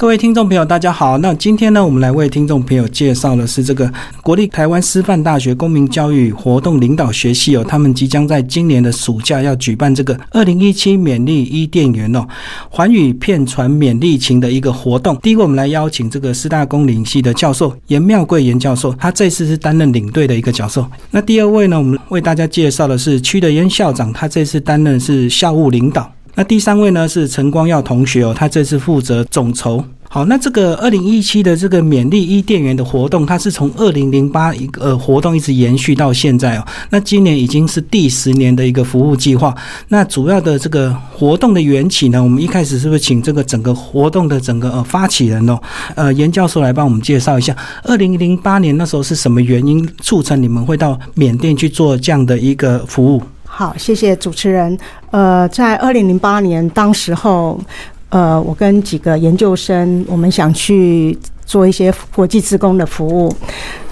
[0.00, 1.18] 各位听众朋友，大家好。
[1.18, 3.92] 那今天呢，我们来为听众朋友介绍的是这个
[4.22, 12.26] 国立台湾师范大学公民教育活动领导学系哦，他们即将在今年的暑假要举办这个二零一七勉励伊甸园哦，
[12.70, 15.14] 环宇片传勉励情的一个活动。
[15.18, 20.88] 第一个，我们来邀请这个师大公领系的教授严妙贵严教授，他这次是担任领队的一个角色。
[21.10, 26.10] 那第二位呢，我们为大家介绍的是区的严校长，他这次担任是校务领导。
[26.40, 29.84] 那第三位呢是陈光耀同学哦，他这次负责总筹。
[30.08, 36.66] 好，那这个二零一七的这个勉励伊甸园的活动，它是从二零零八一个活动一直延续到现在哦。
[36.88, 39.54] 那今年已经是第十年的一个服务计划。
[39.88, 45.60] 那主要的这个活动的缘起呢，我们一开始是不是请这个整个活动的整个呃发起人哦，
[45.94, 53.22] 呃严教授来帮我们介绍一下，二零零八年那时候是什么原因促成你们会到缅甸去做这样的一个服务？
[53.60, 54.74] 好，谢谢主持人。
[55.10, 57.60] 呃，在二零零八年当时候。
[58.08, 63.32] 呃，我跟几个研究生，我们想去做一些国际职工的服务。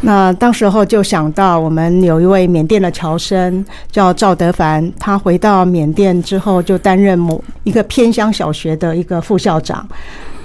[0.00, 9.86] 那当时候就想到，我们有一位缅甸的侨生叫赵德凡，他回到缅甸之后，就担任某一个偏乡小学的一个副校长。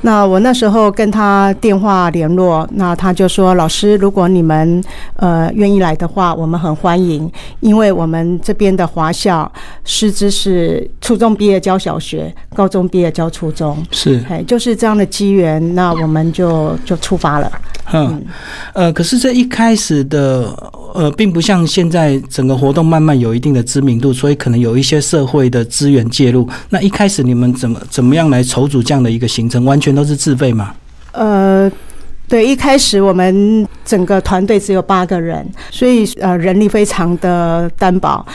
[0.04, 4.84] 那我那时候跟他电话联络，那他就说：“老师，如果你们
[5.16, 9.52] 呃愿意来的话，我们很欢迎，因为我们这边的华校
[9.86, 17.52] 师资是初中毕业教小学，高中毕业教初中，是，哎，就是这样的机缘，那我们就就出发了。
[17.94, 18.24] 嗯，
[18.74, 20.54] 呃，可是这一开始的。”
[20.94, 26.48] 呃，并不像现在整个活动慢慢有一定的知名度，所以可能有一些社会的资源介入。
[26.70, 29.66] 那一开始你们怎么怎么样来筹组这样的一个行程？
[29.66, 30.74] 完全都是自费吗？
[31.12, 31.72] 呃，
[32.28, 38.26] 对，一开始我们整个团队只有八个人，所以呃人力非常的单薄。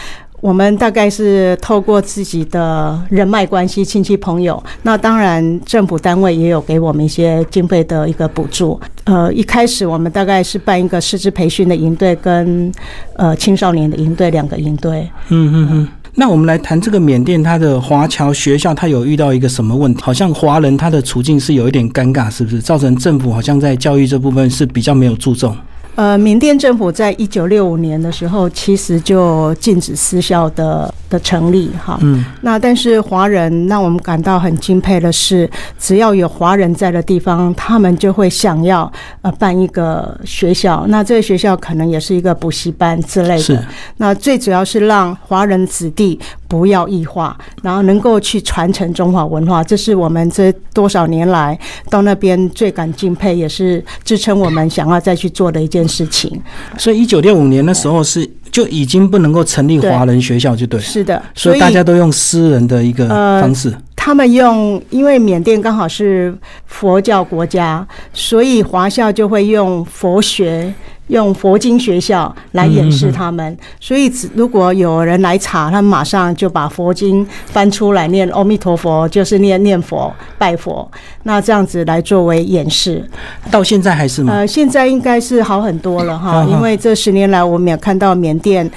[0.40, 8.80] 我们大概是透过自己的人脉关系、亲戚朋友，那当然政府单位也有给我们一些经费的一个补助。
[9.02, 12.72] 呃，一开始我们大概是办一个师资培训的营队，跟
[13.16, 15.10] 呃青少年的营队两个营队。
[15.30, 15.88] 嗯嗯嗯。
[16.14, 20.02] 那我们来谈这个缅甸，它的华侨学校，它有遇到一个什么问题？
[20.02, 22.60] 好像华人他的处境是有一点尴尬，是不是？
[22.60, 25.56] 造成政府好像在教育这部分是比较没有注重。
[25.94, 31.98] 呃，缅甸政府在一九六五年的时候，其实就禁止私校的的成立，哈。
[32.02, 32.24] 嗯。
[32.42, 38.90] 那但是华人让我们感到很敬佩的是，只要有华人在的地方，他们就会想要
[39.22, 40.84] 呃办一个学校。
[40.88, 43.38] 那这个学校可能也是一个补习班之类的。
[43.38, 43.58] 是。
[43.96, 51.58] 那最主要是让华人子弟不要异化，然后能够去传承中华文化，这是我们这多少年来
[51.90, 55.88] 到那边最感敬佩，也是支撑我们想要再去做的一件。
[55.88, 56.38] 事情，
[56.76, 63.06] 所以一九六五年的时候是就已经不能够成立华人学校，就对，是的，所以大家都用私人的一个
[63.40, 63.72] 方式。
[63.94, 66.36] 他们用，因为缅甸刚好是
[66.66, 70.74] 佛教国家，所以华校就会用佛学。
[71.08, 80.88] 用佛经学校来演示他们，所以如果有人来查，他们马上就把佛经翻出来念“阿弥陀佛”，就是念念佛、拜佛。
[81.22, 83.02] 那这样子来作为演示，
[83.50, 84.32] 到现在还是吗？
[84.32, 88.70] 呃，现在应该是好很多了哈， 因为这十年来我们也看到缅甸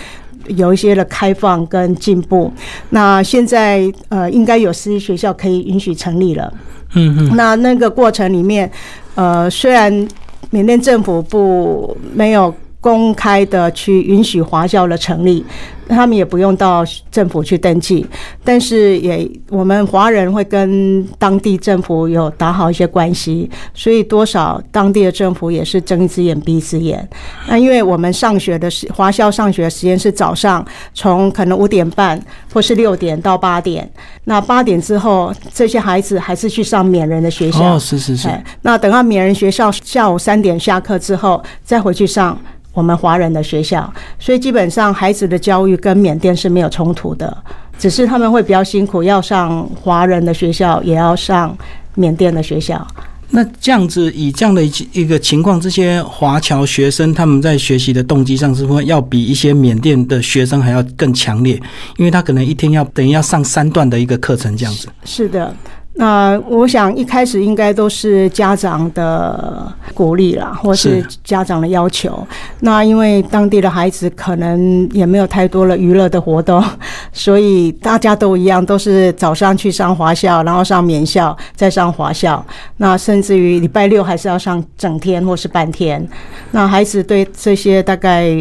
[0.47, 2.51] 有一些的开放跟进步。
[2.91, 6.53] 那现在呃，应该有私立学校可以允许成立了。
[6.95, 7.35] 嗯嗯。
[7.35, 8.71] 那那个过程里面，
[9.15, 10.07] 呃，虽然。
[10.49, 15.45] 缅甸政府不没有公开的去允许华校的成立。
[15.89, 18.05] 他们也不用到政府去登记，
[18.45, 27.05] 但是也我们华人会跟当地政府有打好一些关系，所以多少当地的政府也是睁一只眼闭一只眼。
[27.49, 32.17] 那因为我们上学的时华校上学时间是早上从可能五点半
[32.53, 33.91] 或是六点到八点，
[34.23, 37.75] 那八点之后这些孩子还是去上缅人的学校。
[37.75, 38.29] 哦，是是是。
[38.61, 42.39] 那等到缅人学校下午三点下课之后，再回去上。
[42.73, 47.35] 我们华人的学校，所以基本上孩子的教育跟缅甸是没有冲突的，
[47.77, 51.57] 只是他们会比较辛苦，要上华人的学校，也要上
[51.95, 52.85] 缅甸的学校。
[53.33, 54.61] 那这样子，以这样的
[54.91, 61.55] 一个情况，这些华侨学生他们在学习的动机上，是不是要比一些缅甸的学生还要更强烈？
[61.97, 64.89] 因为他可能一天要等于要上三段的一个课程，这样子。
[65.05, 65.55] 是的。
[65.93, 72.25] 那我想一开始应该都是家长的鼓励啦，或是家长的要求。
[72.61, 76.63] 那因为当地的孩子可能也没有太多的娱乐的活动，
[77.11, 82.43] 所以大家都一样，都是早上去上华校，然后上免校，再上华校。
[82.77, 86.07] 那甚至于礼拜六还是要上整天或是半天。
[86.51, 88.33] 那孩子对这些大概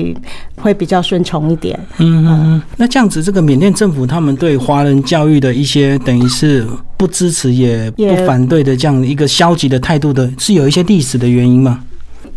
[0.61, 1.79] 会比较顺从一点。
[1.99, 2.63] 嗯嗯嗯。
[2.77, 6.67] 那这样子，这个缅甸政府他们对华人教育的一些等于是
[6.97, 11.81] 不支持也不反对的这样一个消极的态度的，是有一些历史的原因吗？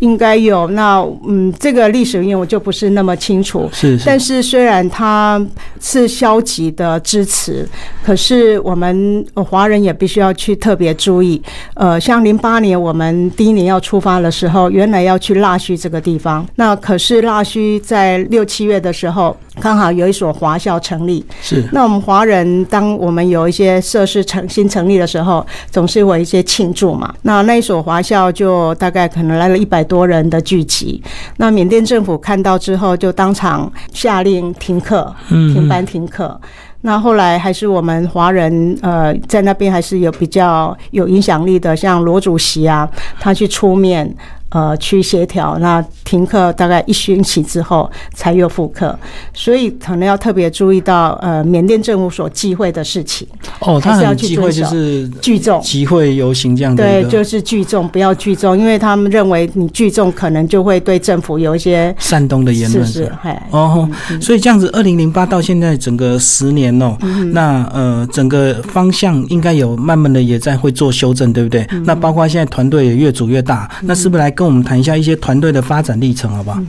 [0.04, 3.68] 应该有，那嗯，这个历史原因我就不是那么清楚。
[3.72, 5.40] 是，但是虽然他
[5.80, 7.66] 是消极的支持，
[8.04, 11.40] 可是我们华人也必须要去特别注意。
[11.74, 21.24] 呃，像零八年我们第一年要出发的时候，原来要去腊戌这个地方，那可是腊戌在六七月的时候，刚好有一所华校成立。
[21.40, 27.14] 是，那我们华人当我们有一些设施成新成立的时候，总是有一些庆祝嘛。
[27.22, 29.94] 那那一所华校就大概可能来了一百多。
[29.94, 31.00] 多人的聚集，
[31.36, 36.36] 那缅甸政府看到之后，就当场下令停课，停班停课。
[36.80, 42.90] 那后来还是我们华人，呃，在那边还是有比较有影响力的，像罗主席啊，
[43.20, 44.12] 他去出面。
[44.54, 48.96] 呃，去协调，那停课大概一星期之后才又复课，
[49.32, 53.26] 所以可能要特别注意到，呃，缅甸政府所忌讳的事情。
[53.58, 56.84] 哦，他很忌讳就是聚众、集会游行这样的。
[56.84, 62.86] 对，就是聚众，不要聚众，因为他们认为你聚众可能就会对政府有一些煽动的言论。
[62.86, 63.12] 是是，
[63.50, 63.90] 哦，
[64.20, 66.96] 所以这样子，二零零八到现在整个十年哦，
[67.32, 71.66] 那呃，整个方向应该有慢慢的也在会做修正，对不对？
[71.84, 76.60] 那包括现在团队也越组越大，那是不是来跟我们谈一下一些团队的发展历程，好不好？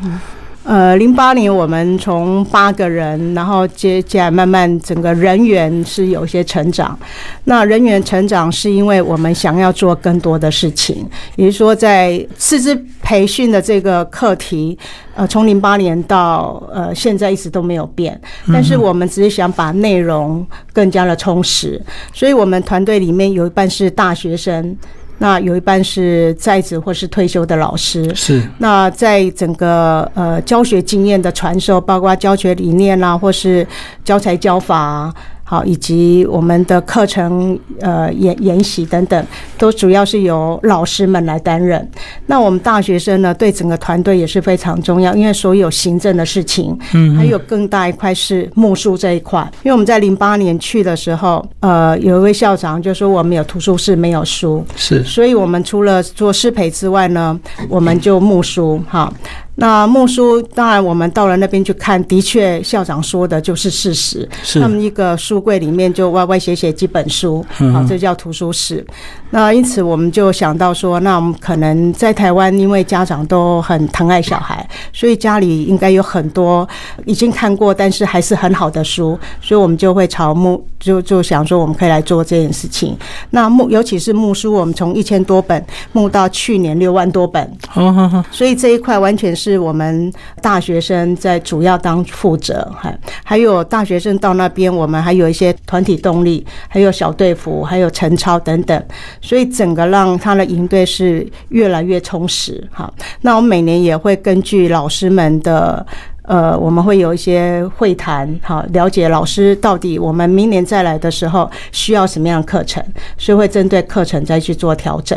[0.63, 6.98] 呃，零八年我们从八个人，然后接下来慢慢整个人员是有一些成长。
[7.44, 14.75] 那人员成长是因为我们想要做更多的事情，也就是说，在师资培训的这个课题，
[15.13, 18.19] 呃，从零八年到呃现在一直都没有变。
[18.51, 20.44] 但是我们只是想把内容
[20.74, 21.80] 更加的充实，
[22.12, 24.75] 所以我们团队里面有一半是大学生。
[25.17, 28.41] 那有一半是在职或是退休的老师，是。
[28.57, 33.65] 那在整个呃教学经验的传授，包括教学理念啦，或是
[34.03, 35.13] 教材教法。
[35.47, 39.25] 好，以及我们的课程、呃研研习等等，
[39.59, 41.88] 都主要是由老师们来担任。
[42.25, 49.39] 那我们大学生呢，对整个团队也是非常重要，因为所有行政的事情，嗯，还有更大一块是木书这一块。
[49.62, 57.39] 因为我们在零八年去的时候，呃，有一位校长就说我们有图书室没有书，是，所以我们除了做师培之外呢，
[57.69, 59.13] 我们就木书，哈。
[59.57, 64.27] 那木书，当然我们到了那边去看，的确校长说的就是事实。
[64.43, 68.85] 是，他们一个书柜里面就歪歪斜斜几本书，好，这叫图书室。
[69.29, 76.67] 那因此我们就想到说，那我们可能在台湾，因为家长都很疼爱小孩，所以家里应该有很多
[77.05, 82.93] 已经看过，但是还是很好的书，所以我们就会朝木就就想说，我们可以来做这件事情。
[83.29, 89.44] 那木尤其是木书，我们从一千多本木到去年六万多本，哦所以这一块完全是。
[89.45, 90.12] 是我们
[90.42, 98.83] 大学生在主要当负责，还还有大学生到那边，我们还有一些团体动力，还有小队服，还有晨操等等，
[99.21, 102.68] 所以整个让他的营队是越来越充实。
[102.71, 105.86] 好，那我们每年也会根据老师们的，
[106.24, 112.83] 呃，我们会有一些会谈，好，了解老师到底我们明年再来的时候需要什么样的课程，
[113.15, 115.15] 所以会针对课程再去做调整。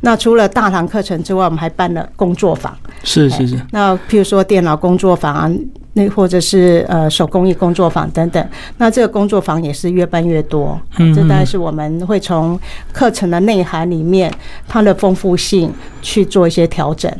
[0.00, 2.76] 那除了大堂课程之外，我们还办了工作坊。
[3.02, 3.60] 是是是。
[3.72, 5.50] 那譬如说电脑工作坊啊。
[5.94, 10.80] 那或者是呃手工艺工作坊等等，那这个工作坊也是越办越多。
[10.98, 12.60] 嗯，这大概是我们会从
[12.92, 14.32] 课程的内涵里面
[14.68, 17.12] 它的丰富性去做一些调整。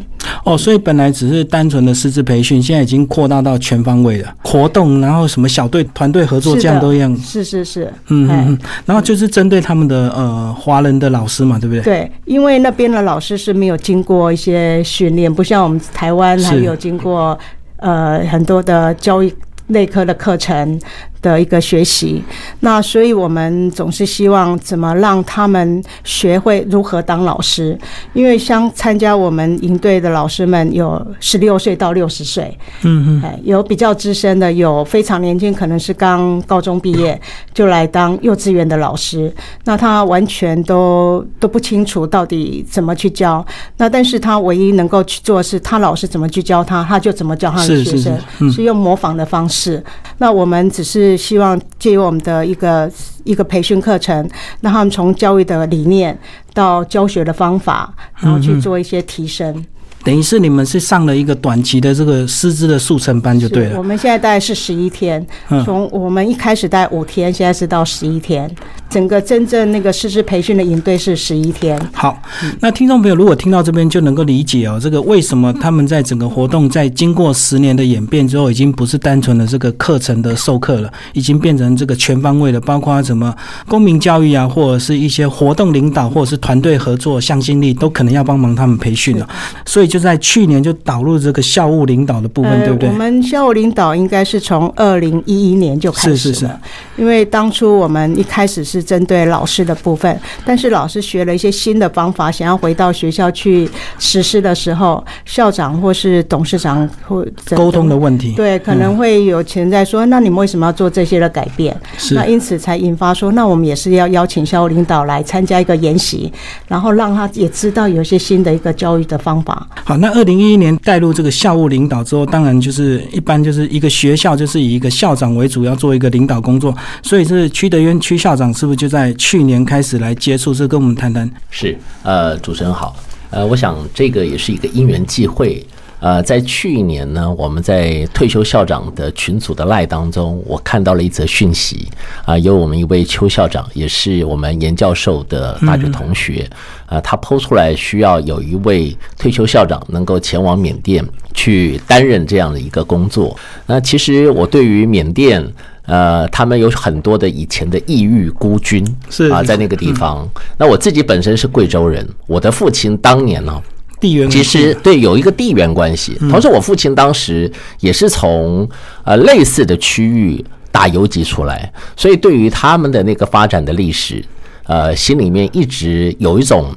[0.45, 4.35] 哦，所以本来只是单纯的师资培训，现在已经扩大到全方位了。
[4.43, 7.17] 活动，然后什么小队、团队合作，这样都一样。
[7.19, 7.93] 是是是。
[8.09, 8.59] 嗯嗯。
[8.85, 11.83] 然后就是针对他们的呃华人的老师嘛，对不对？
[11.83, 17.39] 对，因为那边的老师是没有经过一些训练，不像我们台湾还有经过。
[17.81, 19.33] 呃，很多的教育
[19.69, 20.81] 内科的课程。
[21.21, 22.23] 的一个学习，
[22.61, 27.77] 那所以我们总是希望怎么让他们学会如何当老师，
[28.13, 37.21] 因为像参加我们营队的老师们有十六岁到六十岁，嗯嗯，有比较资深的，有非常年轻，可能是刚高中毕业
[37.53, 39.33] 就来当幼稚园的老师，
[39.65, 43.45] 那他完全都都不清楚到底怎么去教，
[43.79, 48.17] 那但是他唯一能够去做是，他老师怎么去教他，他就怎么教他的学生，
[48.53, 49.83] 是用模仿的方式，
[50.19, 51.08] 那我们只是。
[51.09, 52.91] 是希望借由我们的一个
[53.25, 54.29] 一个培训课程，
[54.61, 56.17] 让他们从教育的理念
[56.53, 59.65] 到教学的方法，然后去做一些提升。
[60.09, 63.77] 等于是你们是上了一个短期的这个师资的速成班就对了。
[63.77, 65.23] 我们现在大概是十一天，
[65.67, 68.51] 从我们一开始大概五天，现在是到十一天。
[68.89, 71.79] 整个真正那个师资培训的营队是十一天。
[71.93, 72.23] 好，
[72.61, 83.37] 那听众朋友如果听到这边就能够理解哦，这个为什么他们在整个活动在经过十年的演变之后，已经不是单纯的这个课程的授课了，已经变成这个全方位的，包括什么
[83.67, 89.29] 公民教育啊，或者是一些活动领导，或者是团队合作、向心力，都可能要帮忙他们培训了。
[89.67, 92.89] 所以就在去年就导入这个校务领导的部分，对不对？
[92.89, 96.51] 我们校务领导应该是从二零一一年就开始是是是，
[96.97, 98.79] 因为当初我们一开始是。
[98.89, 111.79] 针对老师的部分，但是老师学了一些新的方法，想要回到学校去实施的时候，校长或是董事长或沟通的问题，对，可能会有潜在说，那你们为什么要做这些的改变？
[111.99, 116.33] 是，那因此才引发说，那我们也是要邀请校务领导来参加一个研习，
[116.67, 119.69] 然后让他也知道有一些新的一个教育的方法。
[119.85, 128.79] 好，那二零一一年带入这个校务领导之后，当然就是一般就是一个学校就是以一个校长为主要做一个领导工作，所以是区德渊区校长是不是。
[128.79, 131.29] 就在去年开始来接触，这跟我们谈谈。
[131.51, 132.95] 是，呃，主持人好，
[133.31, 135.67] 呃，我想这个也是一个因缘际会。
[136.01, 141.89] 呃，在去年呢，我们在退休校长的群组的赖当中，我看到了一则讯息
[142.25, 146.49] 啊，有我们一位邱校长，也是我们严教授的大学同学
[146.87, 153.37] 啊，他抛出来需要有一位退休校长能够前往缅甸去担任这样的一个工作。
[153.67, 155.45] 那其实我对于缅甸。
[155.91, 160.29] 呃，他们有很多的以前的异域孤军是啊，在那个地方。
[160.59, 163.59] 那我自己本身是贵州人，我的父亲当年呢，
[164.01, 166.15] 地缘其实对有一个地缘关系。
[166.31, 167.51] 同时，我父亲当时
[167.81, 168.69] 也是从
[169.05, 174.25] 呃类似的区域打游击出来，所以对于他们的那个发展的历史，
[174.65, 176.75] 呃，心里面一直有一种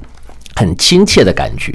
[0.55, 1.71] 很亲切的感觉。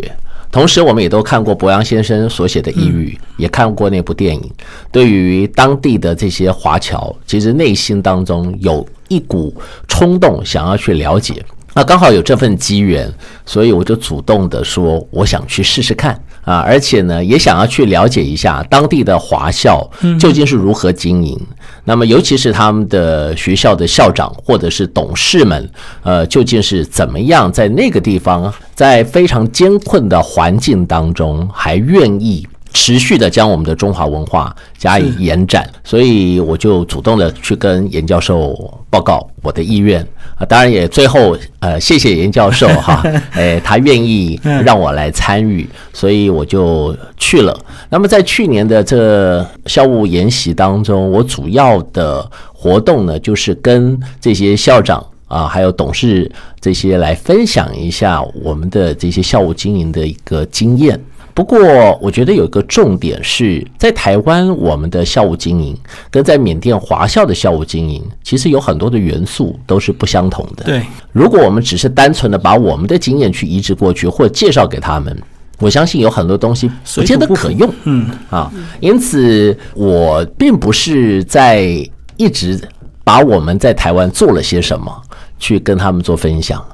[0.50, 4.50] 同时，我们也都看过博洋先生所写的《抑郁》，也看过那部电影。
[4.90, 9.54] 对于当地的这些华侨，其实内心当中有一股
[9.86, 11.44] 冲动，想要去了解。
[11.76, 13.06] 那刚好有这份机缘，
[13.44, 16.60] 所以我就主动的说，我想去试试看啊！
[16.60, 19.86] 而且呢，也想要去了解一下当地的华校
[20.18, 21.38] 究竟是如何经营。
[21.84, 25.70] 那么，尤其是他们的学校的校长或者是董事们，
[26.02, 32.48] 呃，究竟是怎么样在那个地方，在非常艰困的环境当中，还愿意。
[32.78, 38.54] 持续的将我们的中华文化加以延展，所以我就主动的去跟严教授
[38.90, 43.02] 报告我的意愿啊，当然也最后呃谢谢严教授哈，
[43.32, 47.58] 哎他愿意让我来参与，所以我就去了。
[47.88, 56.30] 那么在去年的这校务研习当中，我主要的活动呢，就是跟这些校长啊，还有董事
[56.60, 61.00] 这些来分享一下我们的这些校务经营的一个经验。
[61.36, 61.58] 不过，
[62.00, 65.76] 我觉得有一个重点是在台湾，我们的校务经营
[66.10, 70.64] 跟在缅甸华校的校务经营，其实有很多的元素都是不相同的。
[70.64, 75.14] 对，如果我们只是单纯的把我们的经验去移植过去，或者介绍给他们，
[75.58, 77.70] 我相信有很多东西不见得可用。
[77.84, 78.50] 嗯啊，
[78.80, 82.58] 因此我并不是在一直
[83.04, 84.90] 把我们在台湾做了些什么
[85.38, 86.64] 去跟他们做分享。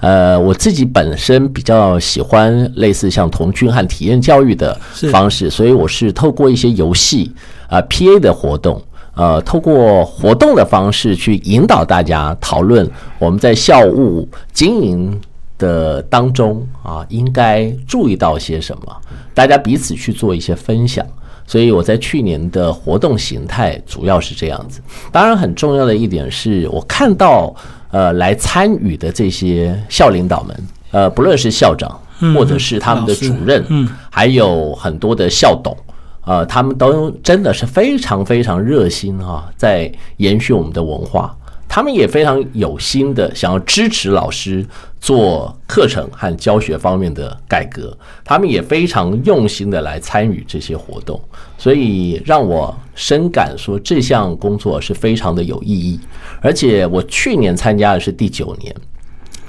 [0.00, 4.78] 呃，我自己本身比较喜欢类似像童军和体验教育的
[5.10, 7.32] 方式，所以我是透过一些游戏
[7.68, 8.82] 啊，PA 的活动，
[9.14, 12.88] 呃，透过活动的方式去引导大家讨论
[13.18, 15.18] 我们在校务经营
[15.56, 18.96] 的当中啊，应该注意到些什么，
[19.32, 21.06] 大家彼此去做一些分享。
[21.46, 24.80] 所以我在去年的活动形态主要是这样子。
[25.10, 27.54] 当然，很重要的一点是我看到。
[27.92, 30.56] 呃，来参与的这些校领导们，
[30.90, 31.88] 呃，不论是校长，
[32.34, 35.76] 或者是他们的主任，嗯，还有很多的校董，
[36.24, 41.36] 呃，他们都真的是非常非常热心啊，在延续我们的文化。
[41.74, 44.62] 他们也非常有心的想要支持老师
[45.00, 51.18] 做课程和教学方面的改革，他们也非常用心的来参与这些活动，
[51.56, 55.98] 所以让我深感说这项工作是非常的有意义。
[56.42, 58.76] 而且我去年参加的是第九年，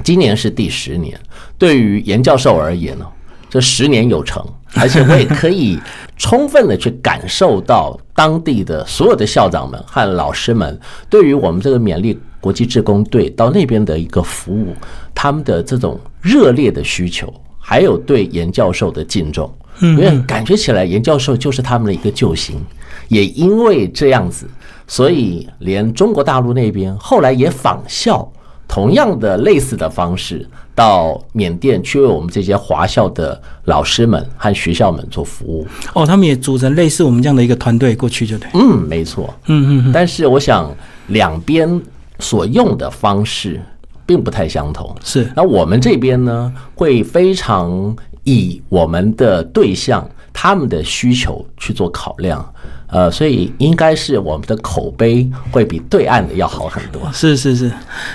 [0.01, 1.19] 今年是第十年。
[1.57, 3.05] 对于严教授而言呢，
[3.49, 4.41] 这十年有成。
[4.75, 5.79] 而且我也可以
[6.17, 14.73] 充分的去感受到当地的所有的校长们和老师们对于我们这个勉励国际志工队到那边的一个服务，
[15.13, 22.59] 他们的这种热烈的需求，还有对严教授的敬重，因为感觉起来严教授就是他们的一个救星。
[23.07, 24.47] 也因为这样子，
[24.87, 28.31] 所以连中国大陆那边后来也仿效
[28.67, 30.47] 同样的类似的方式。
[30.75, 35.67] 到缅甸去为我们这些华校的老师们和学校们做服务。
[35.93, 38.49] 哦，他们也组成类似我们这样的一个团队过去，就对。
[38.53, 39.33] 嗯，没错。
[39.45, 40.75] 嗯嗯嗯，但是我想
[41.07, 41.81] 两边
[42.19, 43.61] 所用的方式
[44.05, 44.95] 并不太相同。
[45.03, 52.53] 是那我们这边呢，会非常以我们的对象他们的需求去做考量。
[52.93, 57.01] 呃，所以应该是我们的口碑会比对岸的要好很多。
[57.11, 57.71] 是是是，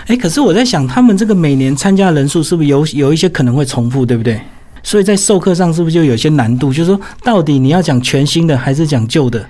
[0.06, 4.40] 哎，可是我在想，他们这个每年参加人数是不是有有一些可能会重复，对不对？
[4.84, 6.72] 所以在授课上是不是就有些难度？
[6.72, 9.44] 就是说，到底你要讲全新的还是讲旧的？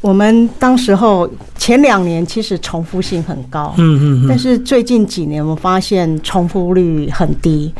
[0.00, 7.72] 我们当时候前两年其实重复性很高，嗯嗯嗯，但是最近几年我们发现重复率很低，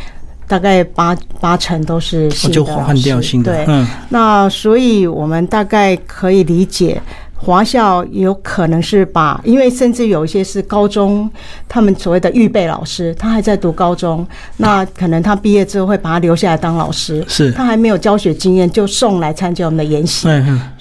[0.54, 3.84] 大概八八成都是新的换掉新的对，嗯。
[4.10, 7.02] 那所以我们大概可以理解。
[7.34, 11.28] 华校有可能是把，因为甚至有一些是高中，
[11.68, 17.52] 他们所谓的预备老师，他还在读高中，那可能他毕业之后会把他留下来当老师，是。
[17.52, 20.26] 他还没有教学经验就送来参加我们的研习，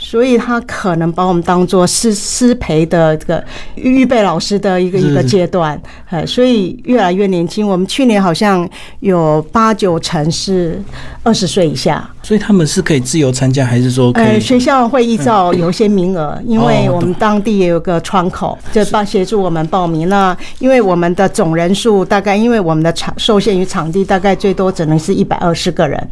[0.03, 3.43] 所以他可能把我们当做师师培的这个
[3.75, 7.65] 预备老师的一个一个阶段，哎，所以越来越年轻。
[7.65, 8.69] 我们去年好像
[9.00, 10.79] 有八九成是
[11.24, 20.10] 二十岁以下，所以他们是可以自由参加，还是说可呃，学校会依照有一些名额，因为哦我们当地也有个窗口，就帮协助我们报名。
[20.10, 26.07] 那因为我们的总人数大概，因为我们的场受限于场地，大概最多只能是一百二十个人。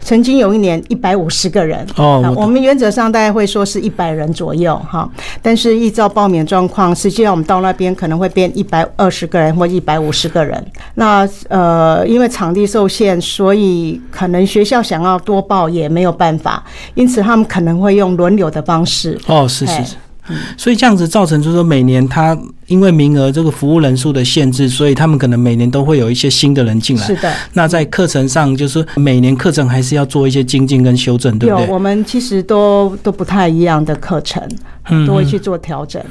[0.00, 5.08] 曾经有一年一百五十个人，啊哦我们原则上大概会说是一百人左右哈，
[5.42, 10.64] 但是依照报名状况，实际上我们到那边可能会变一百二十个人或一百五十个人。
[10.94, 16.64] 那呃，因为场地受限，所以可能学校想要多报也没有办法，
[16.94, 19.20] 因此他们可能会用轮流的方式。
[19.26, 19.86] 哦，是是哎
[20.26, 20.34] 是。
[20.56, 27.06] 所以这样子造成，就是说每年他因为名额这个服务人数的限制，所以他们可能每年都会有一些新的人进来。
[27.06, 31.66] 是的，那在课程上，就是每年课程还是要做一些精进跟修正，对不对？
[31.66, 34.42] 有我们其实都都不太一样的课程，
[34.90, 36.02] 嗯都会去做调整。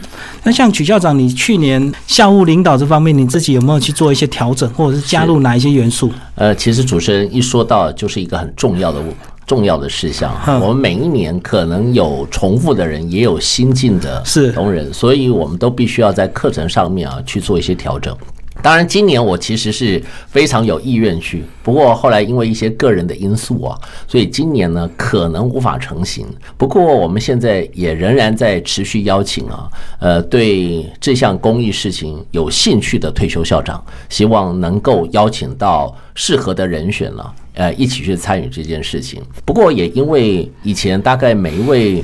[0.44, 6.12] 那像曲校长，你去年校务领导这方面，你自己有没有去做一些调整，或者是加入哪一些元素？
[6.36, 9.00] 呃，其实主持人一说到，就是一个很重要的
[9.46, 10.34] 重要的事项。
[10.48, 14.24] 嗯我们每一年可能有重复的人，也有新进的
[14.54, 18.16] 同仁，所以我们都必须要在课程上面啊去做一些调整。
[18.62, 26.26] 当然，今年我其实是非常有意愿去，不过后来因为一些个人的因素啊，所以今年呢可能无法成行。
[26.56, 29.68] 不过我们现在也仍然在持续邀请啊，
[30.00, 39.22] 呃，对这项公益事情有兴趣的退休校长，希望能够邀请到适合的人选了、呃，一起去参与这件事情。
[39.46, 42.04] 不过也因为以前大概每一位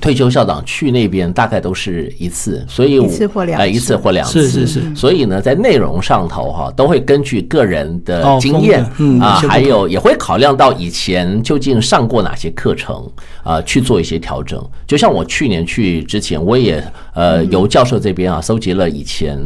[0.00, 8.82] 退休校长去那边大概都是一次，所以我一次或两呃次一次或两次，是是是所以呢，在内容上头哈，都会根据个人的哦经验
[9.20, 13.08] 啊还有也会考量到以前究竟上过哪些课程
[13.44, 14.60] 啊，去做一些调整。
[14.88, 16.82] 就像我去年去之前，我也
[17.14, 19.38] 呃由教授这边啊收集了以前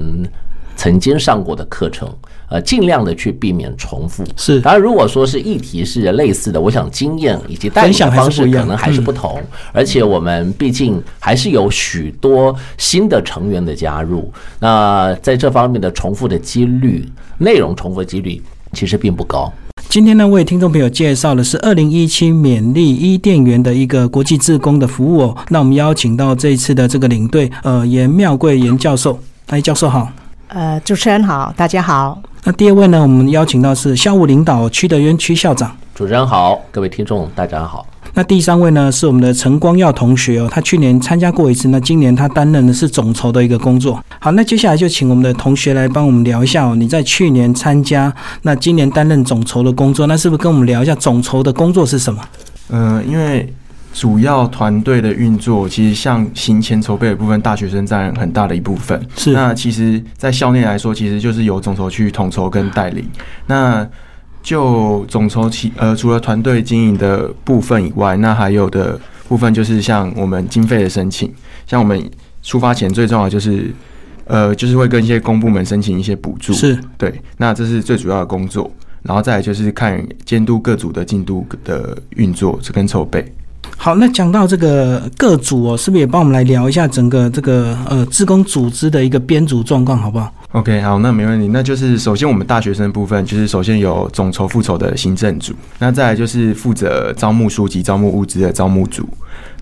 [0.74, 2.08] 曾经上过的课程。
[2.48, 4.24] 呃，尽量的去避免重复。
[4.36, 9.42] 是当然，如果说是议题是类似的，我想经验以及带领分享的方式可能还是不同。
[9.72, 17.04] 而且我们毕竟还是有许多新的成员的加入，那在这方面的重复的几率，
[17.38, 18.40] 内容重复的几率
[18.72, 19.52] 其实并不高。
[19.88, 25.36] 今天呢，为听众朋友介绍的是二零一七勉励伊甸园的一个国际志工的服务哦。
[25.48, 29.18] 那我们邀请到这一次的这个领队，呃，严妙贵严教授。
[29.46, 30.08] 哎，教授好。
[30.48, 32.20] 呃，主持人好，大家好。
[32.44, 35.76] 那第二位呢，我们邀请到是校务领导区德渊区校长。
[35.92, 37.84] 主持人好，各位听众大家好。
[38.14, 44.00] 那第三位呢是我们的陈光耀同学哦，他去年参加过一次，那今年他担任的是总筹的一个工作。
[44.20, 52.22] 好，那接下来就请我们的同学来帮我们聊一下哦，你在去年参加，那今年担任总筹的工作，那是不是跟我们聊一下总筹的工作是什么？
[52.68, 53.52] 呃，因为
[53.96, 59.00] 主要团队的运作，其实像行前筹备的部分，大学生占很大的一部分。
[59.16, 63.08] 是那其实，在校内来说，其实就是由总筹去统筹跟带领。
[63.46, 63.88] 那
[64.42, 71.32] 就总筹其呃，除了团队经营的部分以外，那还有的部分就是像我们经费的申请，
[71.66, 71.98] 像我们
[72.42, 73.74] 出发前最重要的就是。
[74.26, 78.68] 呃，就是会跟一些公部门申请一些补助，是对，那这是最主要的工作，
[79.04, 83.24] 然后再来就是看监督各组的进度的运作跟筹备。
[83.76, 91.46] 好，那讲到这个各组哦，是不是也帮我们来聊一下整个这个呃自工组织的一个编组状况，好不好？OK，好，那没问题。
[91.48, 99.08] 那就是首先我们大学生部分，就是首先有总筹副筹的行政组，那再来就是负责招募书籍、招募物资的招募组。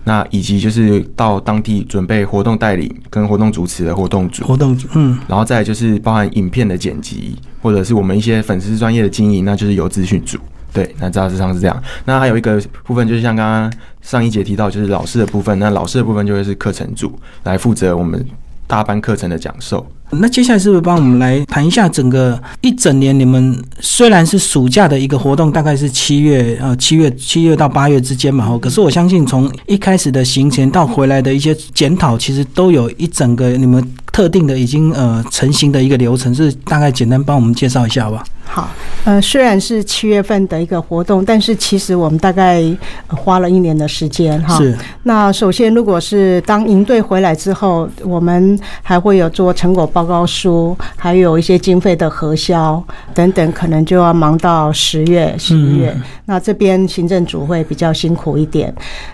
[0.07, 10.37] 那以及就是到当地准备活动带领跟活动主持的活动组，活动组嗯，然后再就是包含影片的剪辑，或者是我们一些粉丝专业的经营，那就是由资讯组。
[10.75, 11.83] 对，那大致上是这样。
[12.03, 15.57] 那还有一个部分，就是像刚刚上一节提到，就是老师的部分。
[15.57, 18.23] 那老师的部分就会是课程组来负责我们
[18.67, 19.87] 大班课程的讲授。
[20.11, 23.17] 那接下来是不是帮我们来谈一下整个一整年？
[23.17, 38.23] 你们虽然是暑假的一个活动，大概是七月呃七月七月到八月之间嘛，可是我相信从一开始的行前到回来的一些检讨，其实都有一整个你们特定的已经呃成型的一个流程，是大概简单帮我们介绍一下吧。
[38.47, 38.69] 好，
[39.03, 42.63] 呃，虽然是七月份的一个活动，但是其实我们大概
[43.07, 44.55] 花了一年的时间哈。
[44.57, 44.77] 是。
[45.03, 52.81] 那首先，如果是当营队回来之后，我们还会有做成果报告书，还有一些经费的核销
[53.13, 55.93] 等等，可能就要忙到十月、十一月。
[56.25, 58.73] 那这边行政组会比较辛苦一点。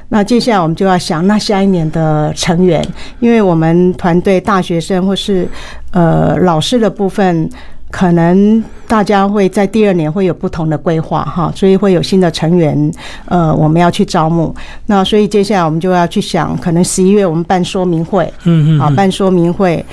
[0.10, 2.86] 那接下来我们就要想，那下一年的成员，
[3.20, 5.48] 因为我们团队大学生或是
[5.92, 7.50] 呃老师的部分。
[7.92, 12.92] 可能大家会在第二年会有不同的规划哈，所以会有新的成员，
[13.26, 14.56] 呃，我们要去招募。
[14.86, 19.86] 那所以接下来我们就要去想，可能十一月我们办说明会，嗯嗯，啊，办说明会，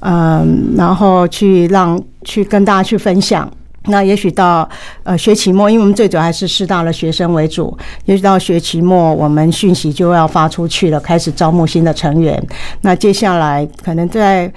[0.00, 3.48] 嗯，然后去让去跟大家去分享。
[3.86, 4.68] 那也许到
[5.04, 12.42] 呃学期末，因为我们最主要还是师大的学生为主，也许到学期末我们讯息就要发出去了，开始招募新的成员。
[12.80, 14.52] 那接下来可能在。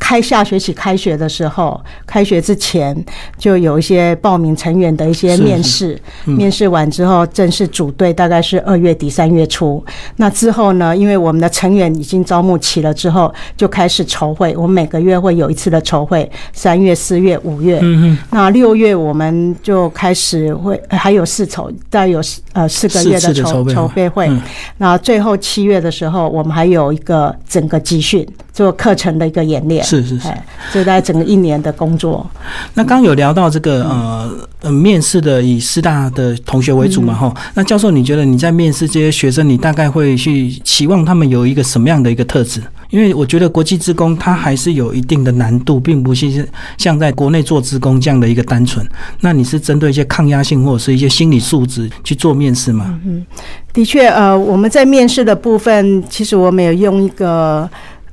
[0.00, 2.96] 开下学期开学的时候，开学之前
[3.38, 9.84] 就有一些报名成员的一些面试，面试完之后正式组队，大概是二月底三月初。
[10.16, 14.56] 那之后呢，因为我们的成员已经招募齐了之后，就开始筹会。
[14.56, 17.78] 我们每个月会有一次的筹会，三月、四月、五月。
[17.82, 22.20] 嗯那六月我们就开始会还有四筹，再有
[22.52, 24.30] 呃四个月的筹筹备会。
[24.78, 28.26] 那最后七月的时候，我们还有一个整个集训。
[28.52, 30.28] 做课程的一个演练，是是是，
[30.70, 32.28] 就在整个一年的工作。
[32.74, 37.34] 那刚有聊到这个呃呃面试的以师大的同学为主嘛哈？
[37.54, 42.60] 那教授，你觉得你在面试这些学生，你大概会去期望他们有一个什么样的一个特质？
[42.90, 48.86] 因为我觉得国际职工他还是有一定的难度，并不是像在国内做职工这样的一个单纯。
[49.20, 53.00] 那你是针对一些抗压性或者是一些心理素质去做面试吗？
[53.06, 53.24] 嗯，
[53.72, 57.68] 的确，呃，我们在面试的部分，其实我们有用一个。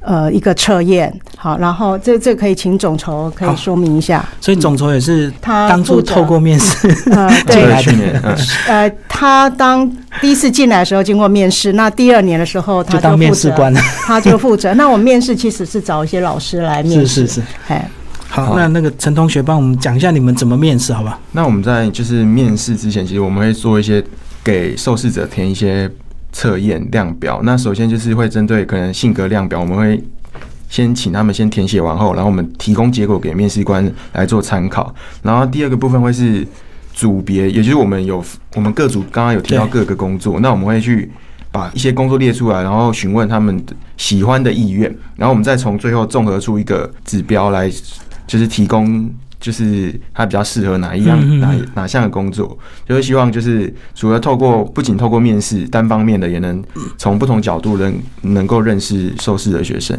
[0.08, 4.26] 呃，一个测验，好，然后这这可以请总筹可以说明一下。
[4.40, 6.88] 所以总筹也是他当初透过面试
[7.50, 8.38] 进来的。
[8.70, 9.86] 呃，他当
[10.22, 14.74] 第一次进来的时候经过面试，那第二年的时候他就当面试官了，他就负责。
[14.76, 17.42] 那我面试其实是找一些老师来面试，是是是。
[17.68, 17.90] 哎，
[18.30, 21.20] 好，那那个陈同学帮我们讲一下你们怎么面试，好吧？
[21.34, 24.02] 那我们在就是面试之前，其实我们会做一些
[24.42, 25.92] 给受试者填一些。
[26.38, 30.00] 测验量表，那首先就是会针对可能性格量表，我们会
[30.70, 34.94] 先请他们先填写完后，然后我们提供结果给面试官来做参考。
[35.24, 36.48] 然后第二个部分会是
[36.94, 38.24] 组别，也就是我们有
[38.54, 41.12] 我们各组刚刚有提到各个工作，那我们会去
[41.52, 43.60] 把一些工作列出来，然后询问他们
[43.98, 47.68] 喜欢的意愿，然后我们再从最后综合出一个指标来，
[48.28, 49.10] 就是提供。
[49.40, 56.64] 就是他比较适合哪一样哪哪项的工作，就是希望就是除了透过不仅透过面试单方面的，也能
[56.98, 59.96] 从不同角度能能够认识受试的学生。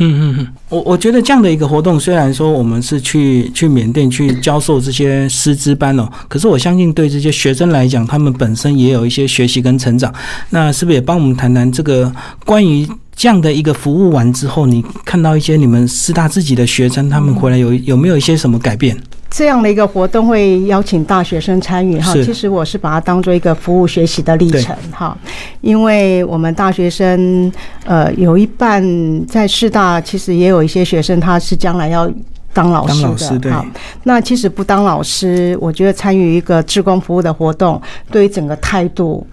[0.00, 10.12] 嗯嗯嗯，我我觉得这样的一个活动，虽然说我们是去去缅甸去教授这些师资班哦，可是我相信对这些学生来讲，他们本身也有一些学习跟成长。
[10.50, 12.12] 那是不是也帮我们谈谈这个
[12.44, 12.88] 关于？
[13.18, 18.96] 这样的一个服务完之后，你看到一些你们师大自己的学生，他们回来有有没有一些什么改变？
[19.28, 25.18] 这样的一个活动会邀请大学生参与哈，其实我是把它当做一个服务学习的历程哈，
[25.62, 27.52] 因为我们大学生
[27.84, 28.80] 呃有一半
[29.26, 32.08] 在师大，其实也有一些学生他是将来要
[32.54, 33.66] 当老师的哈。
[34.04, 39.26] 那其实不当老师，我觉得参与一个志工服务的活动，对于整个态度。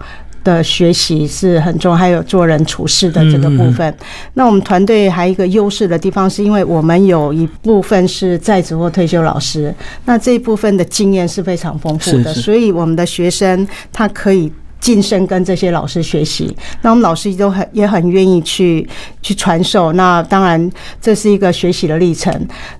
[0.46, 3.92] 的学习是很重要，还有做人处事的这个部分。
[4.34, 14.52] 那我们团队还有一个优势的地方，是因为我们有一部分是在职或退休老师，那这一部分的经验是非常丰富的，所以我们的学生他可以。
[14.78, 18.86] 晋升跟这些老师学习，那我们老师都很也很愿意去
[19.20, 19.92] 去传授。
[19.94, 22.30] 那当然这是一个学习的历程。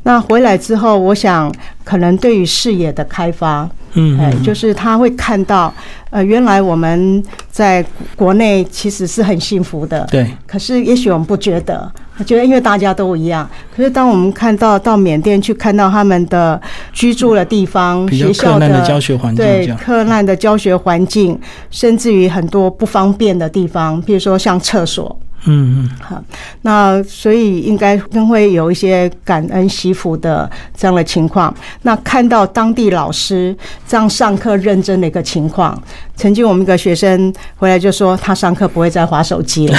[0.05, 1.53] 那回来之后，我想
[1.87, 5.73] 可能对于视野的开发，嗯哎，就是他会看到，
[6.11, 7.85] 呃，原来我们在
[8.17, 13.49] 国内其实是很幸福的，对，可是也许我们不觉得，我觉得因为大家都一样。
[13.75, 16.61] 可是当我们看到到缅甸去看到他们的
[16.93, 21.39] 居住的地方、学校的教学环境对困难的教学环境，
[21.71, 25.17] 甚至于很多不方便的地方，比如说像厕所。
[25.47, 26.23] 嗯嗯，好，
[26.63, 31.55] 那所以应该更会有一些感恩惜福的这样的情况。
[31.83, 33.57] 那看到当地老师
[33.87, 35.81] 这样上课认真的一个情况，
[36.17, 39.79] 曾经我们一个学生回来就说，他上课不会再划手机了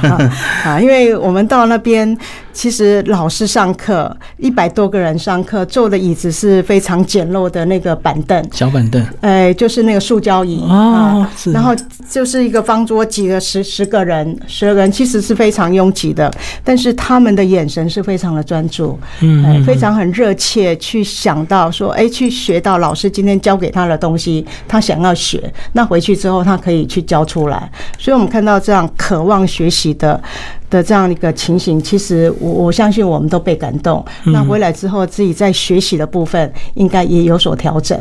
[0.64, 2.16] 啊，因为我们到那边，
[2.54, 11.50] 其实老师上课一百多个人上课，坐的椅子是非常简陋的那个板凳，小板凳，呃，就是那个塑胶椅哦是。
[11.50, 11.74] 然后
[12.08, 30.22] 就是一个方桌挤了十十个人，十个人其实是非常拥挤的，但是他们的眼神是非常的专注，嗯哎，非常很热切去想到说，哎，去学到老师今天教给他的东西，他想要学，那回去之后他可以去教出来，所以我们看到这样渴望学习的。
[30.70, 34.04] 的这样一个情形，其实我我相信我们都被感动。
[34.24, 37.98] 那回来之后，自己在学习的部分应该也有所调整。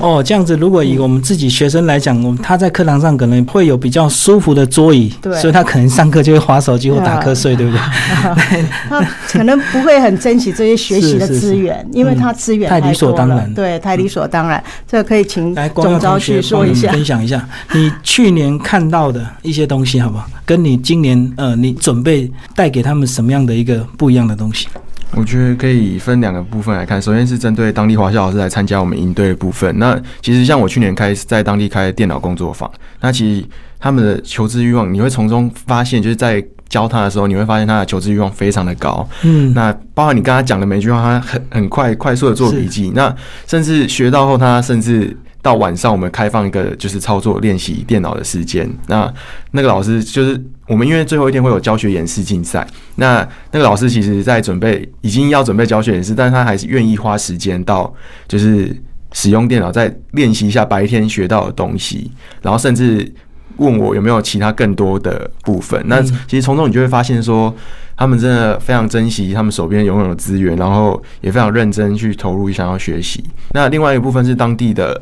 [0.00, 7.80] 哦，这样子，如果以我们自己学生来讲，我们他在课堂上可能会有比较舒服的桌椅，对所以他可能上课就会划手机或打瞌睡，对不对？
[8.88, 14.62] 他可能不会很珍惜这些学习的资源，因为他资源太理所当然对，太理所当然。
[14.88, 16.90] 这个可以请来，光耀总招去说一下。
[16.90, 20.26] 分享一下你去年看到的一些东西，好不好？
[20.44, 24.66] 跟你今年呃，你准备带给他们什么样的一个不一样的东西？
[25.12, 27.02] 我觉得可以分两个部分来看。
[27.02, 29.78] 首先是针对当地华校老师来参加我们营队的部分。
[29.78, 33.46] 那其实像我去年开在当地开电脑工作坊，那其实
[33.78, 39.06] 他们的求知欲望，你会从中发现，就是在教他的时候，你会发现他的求知欲望非常的高。
[39.24, 42.92] 嗯，那包括你跟他讲的每句话，他很很快快速的做笔记。
[42.94, 43.14] 那
[43.46, 48.70] 甚至学到后，他甚至到晚上我们开放一个就是操作练习电脑的时间。
[48.86, 49.12] 那
[49.50, 57.92] 那个老师就是我们因为最后一天会有教学演示竞赛，那那个老师其实在准备已经要准备教学演示，但是他还是愿意花时间到
[58.28, 58.74] 就是
[59.12, 63.12] 使用电脑再练习一下白天学到的东西，然后甚至。
[63.56, 65.82] 问我有没有其他更多的部分？
[65.86, 67.54] 那其实从中你就会发现说，
[67.94, 73.22] 他们真的非常珍惜他们手边拥有的资源，然后也非常认真去投入想要学习。
[73.50, 74.98] 那另外一个部分是当地的，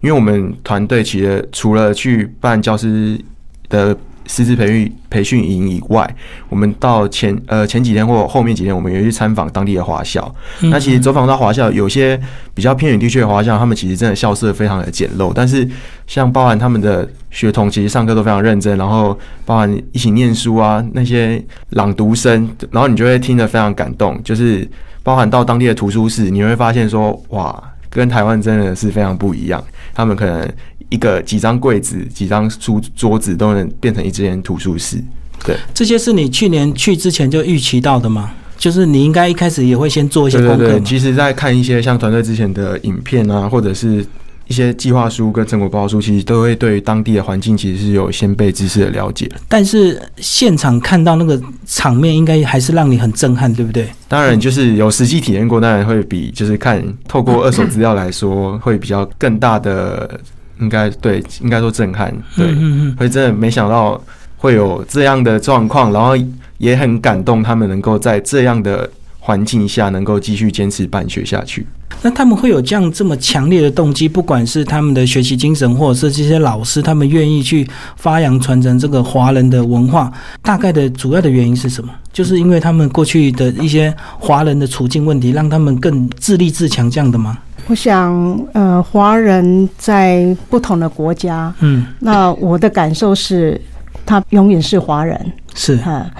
[0.00, 3.20] 因为我们团队其实除了去办教师
[3.68, 3.94] 的
[4.28, 6.08] 师资培育培训营以外，
[6.48, 10.32] 我们到前呃前几天或后面几天，我们也去参访当地的华校。
[10.60, 12.20] 那其实走访到华校，有些
[12.54, 15.68] 比较偏远地区的华校，他们其实真的校舍非常的简陋，但是
[16.06, 24.22] 像包含他们的学童，其实上课都非常认真，然后包含一起念书啊，那些朗读声，然后你就会听得非常感动。
[24.22, 24.68] 就是
[25.02, 29.62] 包含到当地的图书室，你会发现说，哇，跟台湾真的是非常不一样。
[29.94, 30.46] 他们可能
[30.88, 35.02] 一个几张柜子、几张书桌子都能变成一间图书室。
[35.44, 38.32] 对，这些是你去年去之前就预期到的吗？
[38.56, 40.84] 就是你应该一开始也会先做一些对对对，功课。
[40.84, 44.04] 其实，在看一些像团队之前的影片啊，或者是
[44.48, 49.30] 一些计划书跟成果报告书，其实都会对当地的环境其实是有先辈知识的了解。
[49.46, 53.88] 但是现场看到那个场面，应该还是让你很震撼，对不对？
[54.08, 60.18] 当然，就是有实际体验过，当然会比就是看透过二手资料来说，会比较更大的，
[60.60, 64.00] 应该对，应该说震撼，对，嗯嗯会真的没想到
[64.36, 66.14] 会有这样的状况，然后
[66.58, 71.66] 也很感动，他们能够在这样的环境下能够继续坚持办学下去。
[72.00, 81.92] 那他们会有这样这么强烈的动机，不管是他们的学习精神，或者是这些老师，他们愿意去发扬传承这个华人的文化，大概的主要的原因是什么？
[82.12, 87.36] 就是因为他们过去的一些华人的处境问题，让他们更自立自强这样的吗？
[87.68, 93.60] 我想，呃，华人在不同的国家，嗯，那我的感受是，
[94.06, 96.10] 他永远是华人，是，嗯，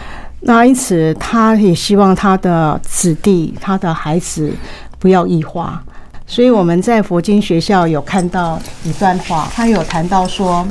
[0.40, 4.52] 那因此他也希望他的子弟、他的孩子
[4.98, 5.82] 不要异化。
[6.26, 10.66] 所以我们在佛经学校有看到一段话，他有谈到说，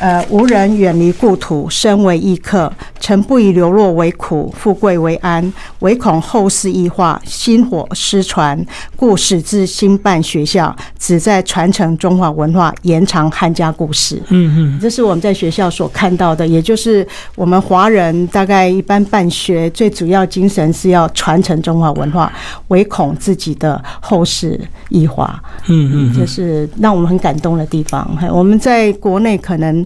[0.00, 8.58] 呃，无人远离故土，身为异客，诚不以流落为苦，富贵为安，唯恐后世异化，薪火失传，
[8.96, 14.16] 故始自兴办学校，旨在传承中华文化，延长汉家故事。
[14.30, 22.32] 嗯嗯，这是我们在学校所看到的，也就是我们华人大概一般办学最主要精神是要传承中华文化，
[22.68, 24.58] 唯恐自己的后世
[24.88, 25.42] 异化。
[25.68, 28.08] 嗯嗯这是让我们很感动的地方。
[28.32, 29.84] 我们在国内可能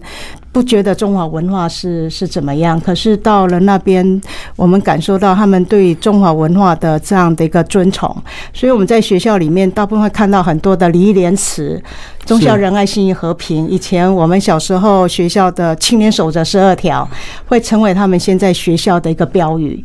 [0.51, 4.21] 不觉得中华文化是是怎么样，可是到了那边，
[4.55, 8.15] 我们感受到他们对中华文化的这样的一个尊崇，
[8.53, 11.81] 所以我们在学校里面大部分会看到很多的礼义廉耻。
[12.25, 17.07] 忠孝仁爱信义和平，以前我们小时候学校的青年守则十二条，
[17.45, 19.83] 会成为他们现在学校的一个标语。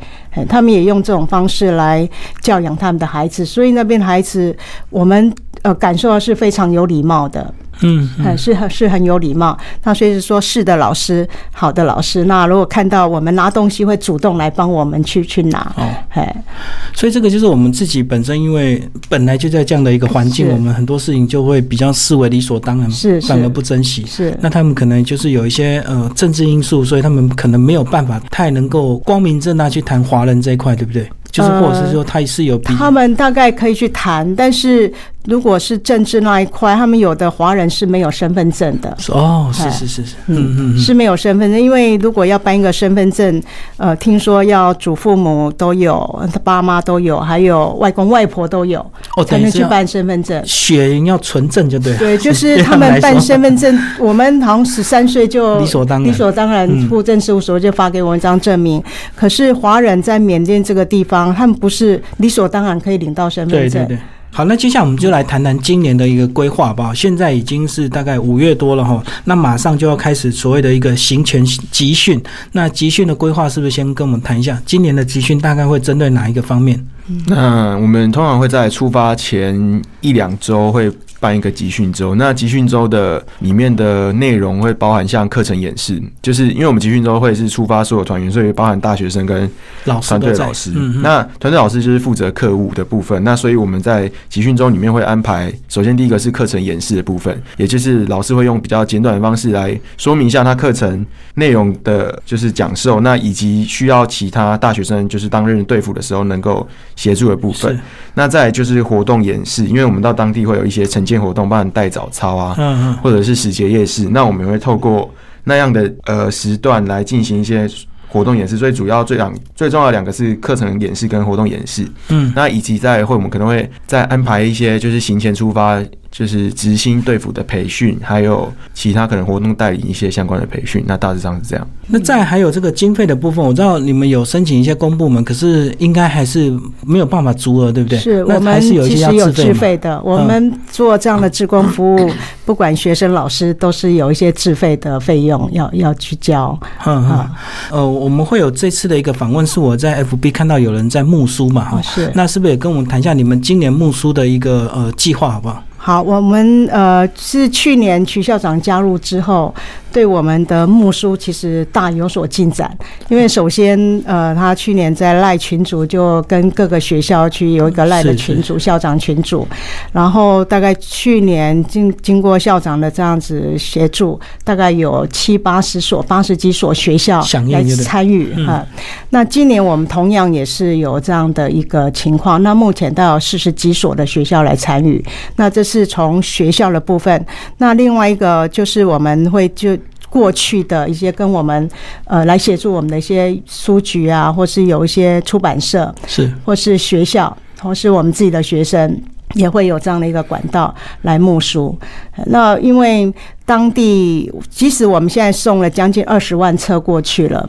[0.48, 2.08] 他们也用这种方式来
[2.40, 4.56] 教养他们的孩子，所以那边孩子，
[4.88, 5.30] 我们
[5.62, 7.52] 呃感受到是非常有礼貌的。
[7.82, 9.56] 嗯，是很是很有礼貌。
[9.84, 12.24] 那所以是说，是的老师，好的老师。
[12.24, 15.60] 那如果看到我们拿东西，会主动来帮我们去去拿。
[15.76, 16.44] 哦，哎，
[16.92, 24.04] 所以这个就是我们自己本身，因为本来就在这样的一个环境，我们很多事情就会比较视为理所当然，是反而不珍惜。
[24.06, 31.08] 是，那他们可能就是有一些呃政治因素，所以他们可能没有办法太能够光明正大去谈华人这一块，对不对？
[31.30, 34.92] 就是，或者是说，他是有他们大概可以去谈，但是
[35.26, 38.96] 如果是政治那一块，他们有的华人是没有身份证的。
[39.08, 43.42] 哦，是是是是，嗯嗯，是没有身份证，因为如果要办一个身份证，
[43.76, 48.84] 呃，听说要祖父母都有，他爸妈都有，还有外公外婆都有，
[49.26, 50.42] 才能去办身份证。
[50.46, 51.96] 血缘要纯正就对。
[51.98, 58.82] 对，就是 他们办身份证，我们好像十三岁就理所当然，理所当然，户政事务所就发给我一张证明。
[59.14, 61.20] 可是华人在缅甸这个地方。
[61.40, 63.86] 他们不是理所当然可以领到身份证。
[63.86, 63.98] 对对对。
[64.32, 66.92] 好，那接下来我们就来谈谈今年的一个规划吧。
[66.94, 72.20] 现在已经是大概五月多了哈，那马上就要开始所谓的一个行前集训。
[72.52, 74.60] 那集训的规划是不是先跟我们谈一下？
[74.64, 76.82] 今年的集训大概会针对哪一个方面？
[77.26, 80.90] 那我们通常会在出发前一两周会。
[81.20, 89.48] 办一个集训周，那集训周的里面的内容会包含像课程演示，就是因为我们集训周会是出发所有团员，所以包含大学生跟
[89.84, 90.70] 团队老师。
[91.02, 101.04] 那团队老师就是负责课务的部分，那所以我们在集训周里面会安排，首先第一个是课程演示的部分，也就是老师会用比较简短的方式来说明一下他课程
[101.34, 107.78] 内容的，就是讲授，那以及需要其他大学生就是当日对付的时候能够协助的部分。
[108.14, 111.04] 那再就是活动演示，因为我们到当地会有一些成。
[111.10, 115.12] 件活动，帮你带早操啊，或者是时节夜市，那我们会透过
[115.44, 117.68] 那样的呃时段来进行一些
[118.08, 118.56] 活动演示。
[118.56, 121.86] 最主要最两最重要的两个是课程演示跟活动演示。
[122.08, 125.82] 嗯，那以及在会我们可能会再安排一些就是行前出发。
[126.10, 131.66] 就是执行队服的培训，还有其他可能活动带领一些相关的培训，那大致上是这样。
[131.86, 136.52] 那再还有这个经费的部分，我知道你们有申请一些公部门，可是应该还是
[136.84, 137.98] 没有办法足额，对不对？
[137.98, 140.00] 是我们其实有自费的。
[140.02, 142.10] 我们做这样的志工服务，
[142.44, 146.58] 不管学生、老师，都是有一些自费的费用要要去交。
[146.78, 147.30] 哈，
[147.70, 151.64] 呃，我们会有这次的一个访问，是我在 FB 看到有人在募书嘛？
[151.64, 152.10] 哈，是。
[152.14, 155.62] 那是不是也跟我们谈一下你们今年募书的一个呃计划，好不好？
[155.82, 159.54] 好，我们呃是去年曲校长加入之后。
[159.92, 162.72] 对我们的木书其实大有所进展，
[163.08, 169.44] 因为首先，呃，他去年在赖群组就跟各个学校去有一个赖的群组，校长群组，
[169.90, 178.64] 然后大概去年经经过校长的这样子协助，大概有七八十所、八十几所学校来参与哈。
[179.08, 185.04] 那今年我们同样也是有这样的一个情况，那目前都有四十几所的学校来参与。
[185.34, 187.26] 那这是从学校的部分，
[187.58, 189.76] 那另外一个就是我们会就。
[190.10, 191.70] 过去的一些跟我们
[192.04, 199.00] 呃来协助我们的一些书局啊，或是有一些出版社是，或是学校，或是我们自己的学生
[199.34, 201.78] 也会有这样的一个管道来募书。
[202.26, 203.14] 那因为
[203.46, 207.48] 当地即使我们现在送了将近二十万册过去了。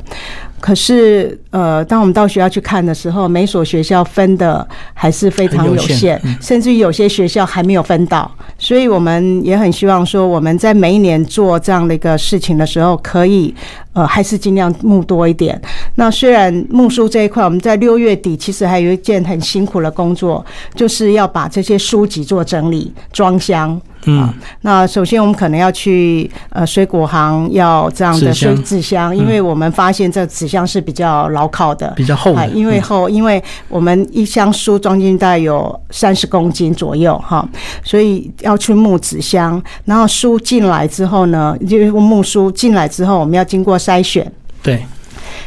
[0.62, 8.32] 可是，呃，当我们到学校去看的时候，每所学校分的还是非常有限，甚至于有些学校还没有分到。
[8.60, 13.54] 所以我们也很希望说，我们在每一年做这样的一个事情的时候，可以，
[13.93, 15.60] 呃，还是尽量募多一点。
[15.95, 23.80] 那虽然募书这一块，我们在六月底其实还有一件很辛苦的工作，就是要把这些书籍做整理、装箱。
[24.06, 37.47] 嗯，那首先我们可能要去呃水果行要这样的水纸箱，因为我们发现这纸箱是比较牢靠的，比较厚，因为厚，因为我们一箱书装进大概有三十公斤左右哈，
[37.84, 44.79] 所以要去木纸箱，然后书进来之后呢，就是木书进来之后，我们要经过筛选，对。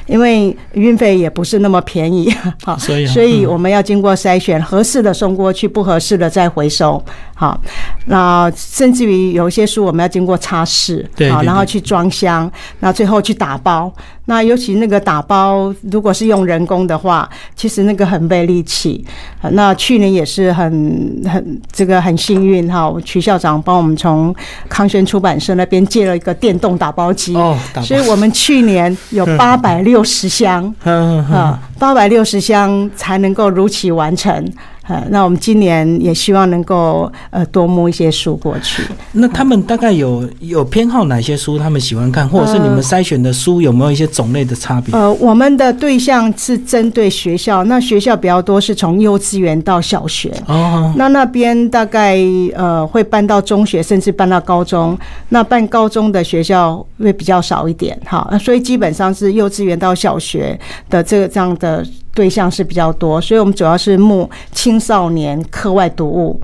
[0.07, 2.31] 因为运费也不是那么便宜，
[2.63, 7.03] 好，所以所以我们要经过筛选，合适的送过去，不合适的再回收，
[7.35, 7.61] 好，
[8.07, 13.93] 那甚至于有一些书我们要经过擦拭，好，对然后去装箱，那最后去打包。
[14.27, 19.05] 那尤其那个打包，如果是用人工的话，其实那个很费力气。
[19.43, 24.35] 呃那去年也是很很这个很幸运哈，我曲校长帮我们从
[24.69, 30.75] 康轩出版社那边借了一个电动打包机，哦所以我们去年有 八百六十箱。
[31.79, 34.51] 八百六十箱才能够如期完成。
[34.87, 38.83] 呃，那我们今年也希望能够呃多摸一些书过去。
[39.13, 44.95] 那他们大概有有偏好哪些书他们喜欢看，或者是你们筛选的书有没有一些种类的差别？
[44.95, 50.33] 呃，我们的对象是针对学校，那学校比较多是从幼稚园到小学。
[50.47, 52.19] 哦，那那边大概
[52.55, 54.97] 呃会搬到中学，甚至搬到高中。
[55.31, 60.59] 那办高中的学校会比较少一点，哈，那所以基本上是幼稚园到小学
[60.91, 61.85] 的这个这样的
[62.15, 63.21] 对象是比较多。
[63.21, 66.41] 所以我们主要是募青少年课外读物。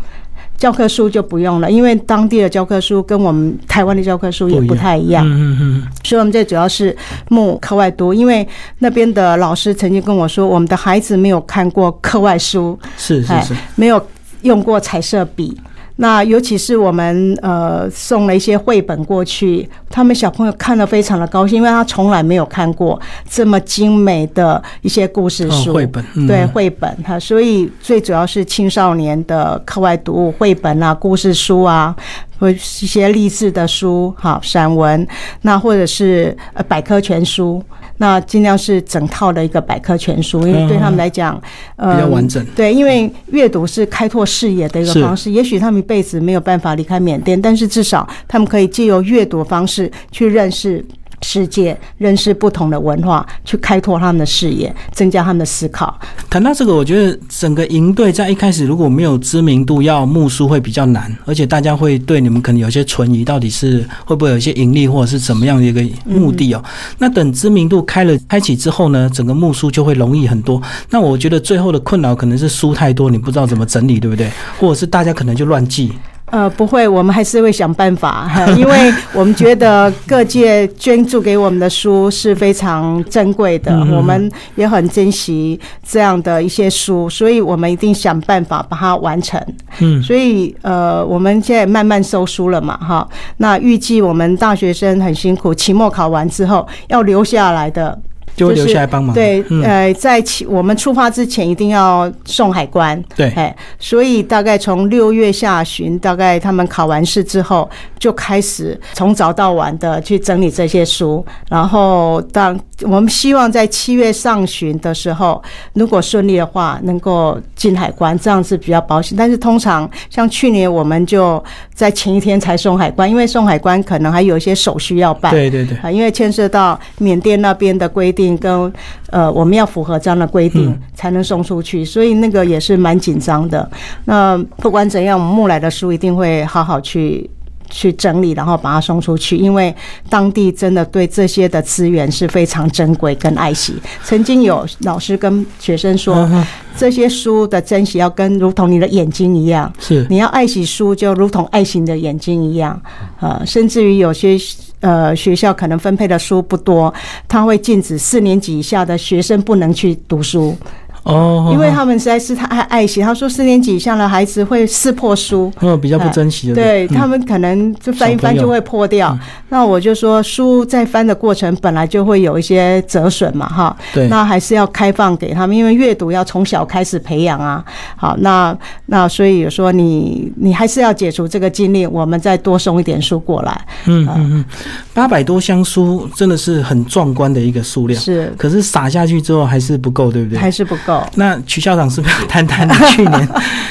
[0.59, 5.27] 教科书就不用了，因为当地的教科书跟我们台湾的教科书也不太一样。
[5.27, 6.95] 嗯嗯嗯，所以我们这主要是
[7.31, 8.47] 募课外读，因为
[8.81, 14.07] 那边的老师曾经跟我说，我们的孩子没有看过课外书，哎是是是，没有
[14.43, 15.59] 用过彩色笔。
[16.01, 22.99] 那尤其是我们呃送了一些绘本过去，他们小朋友看了非常的高兴，因为他从来没有看过
[23.29, 31.95] 这么精美的一些故事书、哦绘本嗯对绘本哈，所以最主要是青少年的课外读物、绘本啊、故事书啊，
[32.39, 35.07] 或一些励志的书、哈散文，
[35.43, 37.63] 那或者是呃百科全书。
[38.01, 41.39] 那尽量是整套的一个百科全书，因为对他们来讲，
[41.77, 45.31] 呃，比较完整对，因为阅读是开拓视野的一个方式。
[45.31, 50.83] 也许他们一辈子没有办法离开缅甸，但是至少他们可以借由阅读方式去认识
[51.23, 55.99] 世界，认识不同的文化，去开拓他们的视野，增加他们的思考。
[56.29, 66.65] 谈到这个，我觉得整个营队在一开始如果没有知名度，要募书会比较难，而且大家会对你们可能有些存疑，到底是会不会有一些盈利，或者是怎么样的一个目的哦。
[66.99, 70.61] 那等知名度开了开启之后呢，整个募书就会容易很多。
[70.89, 74.31] 那我觉得最后的困扰可能是书太多，你不知道怎么整理，对不对？
[74.59, 75.93] 或者是大家可能就乱记。
[76.31, 89.41] 呃，不会，我们还是会想办法，因为 我们觉得各界捐助给我们的书是非常珍贵的，嗯我们也很珍惜这样的一些书，所以我们一定想办法把它完成。
[89.81, 93.09] 嗯，所以呃，我们现在慢慢收书了嘛，哈。
[93.39, 97.99] 那预计我们大学生很辛苦，期末考完之后要留下来的。
[98.41, 99.15] 就会留下来帮忙。
[99.15, 103.01] 对，嗯，呃，在起我们出发之前一定要送海关。
[103.15, 107.69] 对哎，所以大概从六月下旬，大概他们考完试之后，
[107.99, 115.43] 就开始从早到晚的去整理这些书，然后当我们希望在七月上旬的时候，
[115.75, 119.17] 如果顺利的话，能够进海关，这样是比较保险。
[119.19, 121.43] 但是通常像去年，我们就
[121.75, 125.31] 在前一天才送海关，因为送海关可能还有一些手续要办。
[125.31, 125.77] 对对对。
[125.79, 128.73] 啊，因为牵涉到缅甸那边的规定跟
[129.11, 133.69] 呃，我们要符合这样的规定嗯才能送出去，所以那个也是蛮紧张的。
[134.05, 137.29] 那不管怎样，我们木来的书一定会好好去。
[137.73, 139.73] 去整理，然后把它送出去，因为
[140.09, 143.77] 当地真的对这些的资源是非常珍贵跟爱惜。
[144.03, 146.29] 曾经有老师跟学生说，
[146.77, 152.83] 这些书的珍惜要跟如同你的眼睛一样，是你要爱惜书，就如同爱惜你的眼睛一样，
[153.21, 154.37] 呃，甚至于有些
[154.81, 156.93] 呃学校可能分配的书不多，
[157.29, 160.57] 他会禁止四年级以下的学生不能去读书，
[161.03, 163.01] 哦，因为他们实在是太爱爱惜。
[163.01, 165.53] 他说四年级以上的孩子会撕破书。
[165.61, 169.17] 嗯比较不珍惜的，对嗯他们可能就翻一翻就会破掉，
[169.49, 177.65] 那我就说书在翻的过程本来就会有一些折损嘛，哈，对那还是要开放给他们，因为阅读要从小开始培养啊。
[177.97, 183.67] 好，那那所以有说你你还是要解除这个禁令，我们再多送一点书过来。
[183.87, 184.45] 嗯嗯嗯，
[184.93, 190.39] 八百多箱书真的是很壮观的一个数量，是可是撒下去之后还是不够，对不对？
[190.39, 190.90] 还是不够。
[191.15, 193.29] 那曲校长是不是谈谈你去年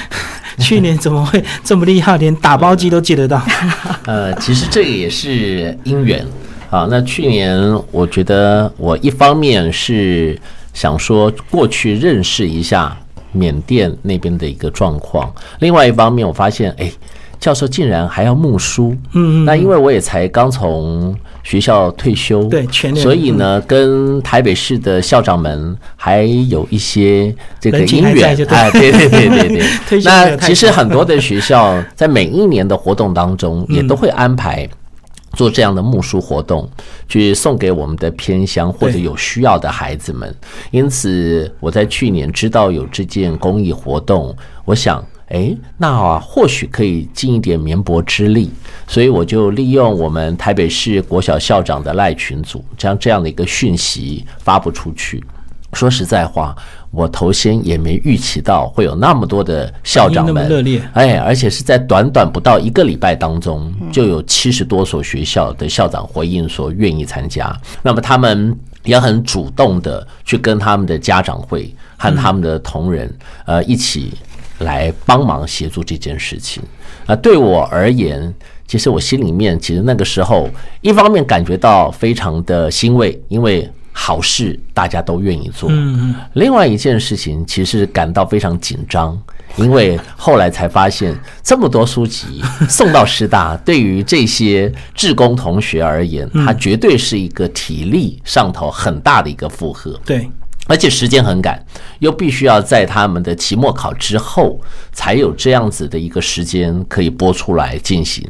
[0.60, 3.42] 去年怎么会这么厉害，连打包机都借得到？
[4.06, 6.26] 呃，其实这个也是因缘
[6.70, 6.86] 啊。
[6.90, 7.58] 那去年
[7.92, 10.38] 我觉得我一方面是
[10.74, 12.96] 想说过去认识一下
[13.32, 16.92] 缅甸那边的一个状况，另外一方面我发现，哎，
[17.40, 18.94] 教授竟然还要募书。
[19.14, 21.16] 嗯嗯，那因为我也才刚从
[21.50, 23.04] 学校退休，对全年。
[23.04, 28.38] 所以呢，跟台北市的校长们还有一些这个姻缘。
[28.48, 28.92] 哎，对。
[28.92, 34.70] 对对对对 那其实很多的学校在每一年的活动当中，也都会安排。
[35.34, 36.68] 做这样的募书活动，
[37.08, 40.36] 去送给我们的偏乡或者有需要的孩子们。
[40.72, 44.36] 因此，我在去年知道有这件公益活动，
[44.66, 48.52] 我想，哎，那啊，或许可以尽一点绵薄之力，
[48.88, 55.24] 所以我就利用我们台北市国小校长的赖群组，将这样的一个讯息发布出去。
[55.74, 56.56] 说实在话，
[56.90, 67.56] 我头先也没预期到会有那么多的校长们热烈，哎，而且是在短短不到一个礼拜当中，就有七十多所学校的校长回应说愿意参加。
[67.84, 73.16] 那么他们也很主动的去跟他们的家长会和他们的同仁，
[73.46, 74.12] 呃，一起。
[74.60, 76.62] 来帮忙协助这件事情
[77.06, 77.16] 啊！
[77.16, 78.34] 对我而言，
[78.68, 80.50] 其实我心里面其实那个时候，
[80.82, 85.70] 一方面感觉到非常的欣慰，因为好事大家都愿意做。
[86.34, 89.18] 另外一件事情，其实感到非常紧张，
[89.58, 100.00] 因为后来才发现，这么多书籍 送到师大，对于这些志工同学而言，它绝对是一个体力上头很大的一个负荷。
[100.06, 100.30] 对。
[100.70, 101.60] 而且时间很赶，
[101.98, 104.62] 又必须要在他们的期末考之后
[104.92, 108.24] 才有这样子的一个时间可以播出来进行。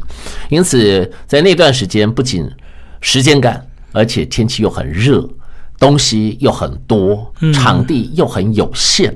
[0.47, 2.49] 因此，在那段时间，不仅
[3.01, 5.27] 时间赶，而且天气又很热，
[5.77, 9.13] 东西又很多，场地又很有限。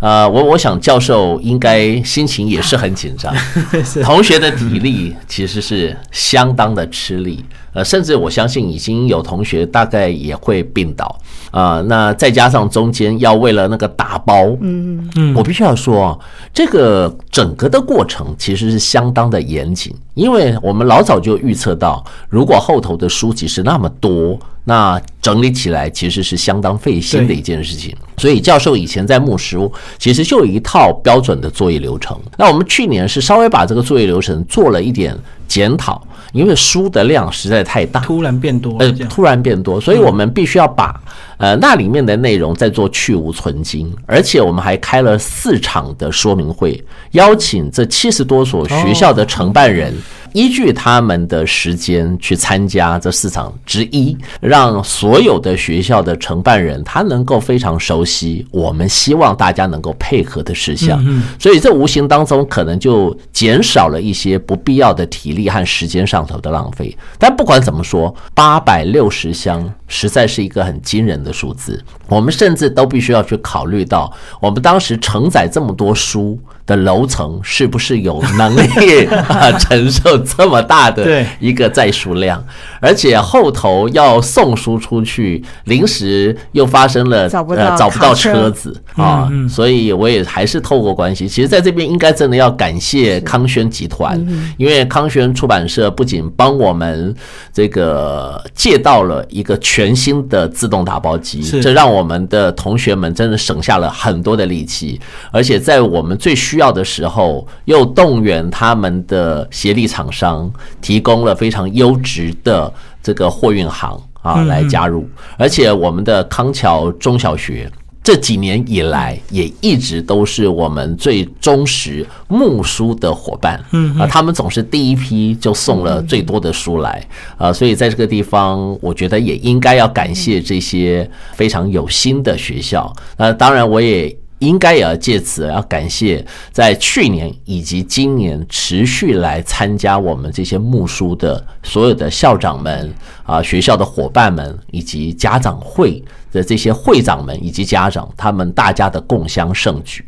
[0.00, 3.32] 呃，我我想教授应该心情也是很紧张，
[4.02, 7.44] 同学的体力其实是相当的吃力。
[7.74, 11.20] 呃，甚至我相信已经有同学大概也会病倒
[11.50, 11.82] 啊。
[11.86, 16.18] 那再加上中间要为了那个打包，嗯嗯，我必须要说，
[16.52, 27.94] 这个整个的过程其实是相当的严谨，因为我们老早就预测到，如果后头的书籍是那么多，那整理起来其实是相当费心的一件事情。
[28.16, 32.16] 所以教授以前在木书其实就有一套标准的作业流程。
[32.38, 35.14] 那我们去年是稍微把这个作业流程做了一点
[35.46, 36.02] 检讨。
[36.32, 41.00] 因为书的量实在太大，突然变多，呃，突然变多，所以我们必须要把
[41.38, 46.82] 呃那里面的内容在做去无存精，而且我们还开了四场的说明会，
[47.12, 49.92] 邀请这七十多所学校的承办人。
[50.32, 61.00] 依据他们的时间去参加这四场之一，让所有的学校的承办人他能够非常熟悉我们希望大家能够配合的事项，
[61.38, 66.96] 所以这无形当中可能就减少了一些不必要的体力和时间上头的浪费。
[67.16, 76.36] 但不管怎么说，八百六十箱实在是一个很惊人的数字，我们甚至都必须要去考虑到，我们当时承载这么多书。
[76.66, 82.42] 的楼层是不是有能力 啊承受这么大的一个载数量？
[82.80, 87.28] 而且后头要送书出去，临时又发生了呃
[87.76, 88.50] 找不到车。
[88.54, 91.26] 子啊，所以我也还是透过关系。
[91.26, 94.16] 其实在这边应该真的要感谢康轩集团，
[94.56, 97.14] 因为康轩出版社不仅帮我们
[97.52, 105.00] 这个借到了一个全新的自动打包机，这让我们的同学们真的省下了很多的力气，
[105.32, 110.48] 而且在我们最需需要的时候，又动员他们的协力厂商，
[110.80, 115.08] 提供了非常优质的这个货运行啊来加入。
[115.36, 117.68] 而且我们的康桥中小学
[118.04, 123.60] 这几年以来，也一直都是我们最忠实木书的伙伴。
[123.72, 127.04] 嗯啊，他们总是第一批就送了最多的书来
[127.36, 132.94] 啊，所以在这个地方，我觉得也应该要感谢这些非常有心的学校。
[133.16, 134.16] 那当然，我也。
[134.44, 142.92] 应该也要借此要感谢在去年以及今年持续来参加我们这些木书的所有的校长们
[143.24, 150.04] 啊，学校的伙伴们以及家长会的这些会长们以及家长，他们大家的共襄盛举。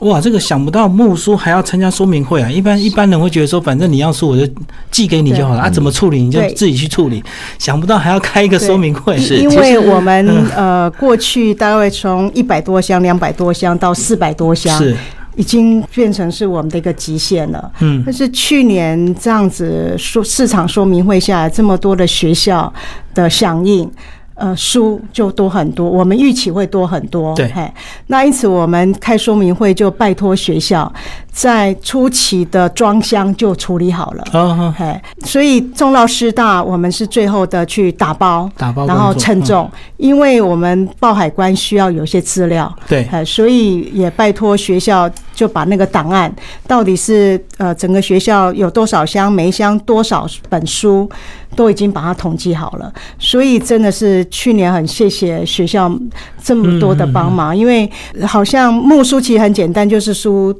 [0.00, 2.50] 哇，这个想不到木书还要参加说明会啊！
[2.50, 4.50] 一般一般人会觉得说，反正你要书我就
[4.90, 7.22] 寄给你就好了啊，怎么处理你就自己去处理。
[7.58, 10.26] 想不到还要开一个说明会，是因为 我们
[10.56, 14.96] 呃 过去大概从一百多箱、两百多箱到四百多箱，是
[15.36, 17.70] 已经变成是我们的一个极限了。
[17.80, 22.72] 嗯，但是去年这样子说市场说明会下来，这么多的学校
[23.14, 23.90] 的响应。
[24.40, 27.34] 呃，书就多很多，我们预期会多很多。
[27.36, 27.52] 对，
[28.06, 30.90] 那因此我们开说明会就拜托学校。
[31.32, 46.30] 在初期的装箱就处理好了，哦，嘿，所以重到师大，我们是最后的去打包，打包，然后称重，因为我们报海关需要有些资料，对，所以也拜托学校就把那个档案，
[46.66, 51.08] 到底是呃整个学校有多少箱，每一箱多少本书，
[51.54, 52.92] 都已经把它统计好了。
[53.18, 55.90] 所以真的是去年很谢谢学校
[56.42, 57.90] 这么多的帮忙，因为
[58.26, 60.54] 好像木书其实很简单，就是书。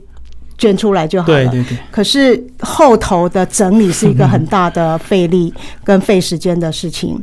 [0.60, 1.34] 捐出来就好了。
[1.34, 1.78] 对对对。
[1.90, 5.52] 可是后头的整理是一个很大的费力
[5.82, 7.18] 跟费时间的事情。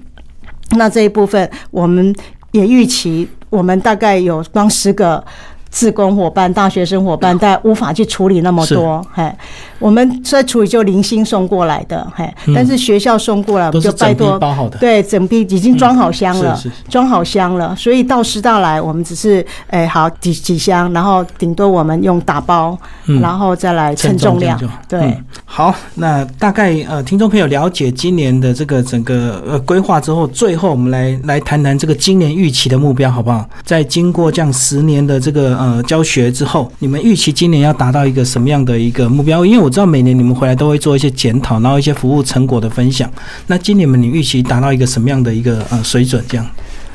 [0.71, 2.13] 那这一部分我们
[2.51, 5.23] 也预期，我们大概有光十个
[5.69, 9.05] 志工伙伴、大学生伙伴，但无法去处理那么多。
[9.13, 9.31] 嘿，
[9.80, 17.75] 我们在处理就零星送过来的，嘿，但是学校送过来，我们就拜托包好的，对，整批已经装好箱了，是装好箱了。
[17.75, 22.78] 所以到师大来，我们只是哎好几几箱，然后顶多我们用打包，
[23.21, 24.59] 然后再来称重量。
[24.88, 25.15] 对，
[25.45, 33.47] 好，那大概呃，听众朋友了解今年的这个整个呃规划之后，最后我们来来谈谈这个今年预期的目标，好不好？
[33.63, 39.45] 在经过这样十年的这个呃教学之后，你们预期今年要达到一个什么样的一个目标？
[39.45, 43.09] 因为我知道每年你们回来都会做一些检讨，然后一些服务成果的分享。
[43.47, 46.24] 那今年们你预期达到一个什么样的一个呃水准？
[46.28, 46.45] 这样？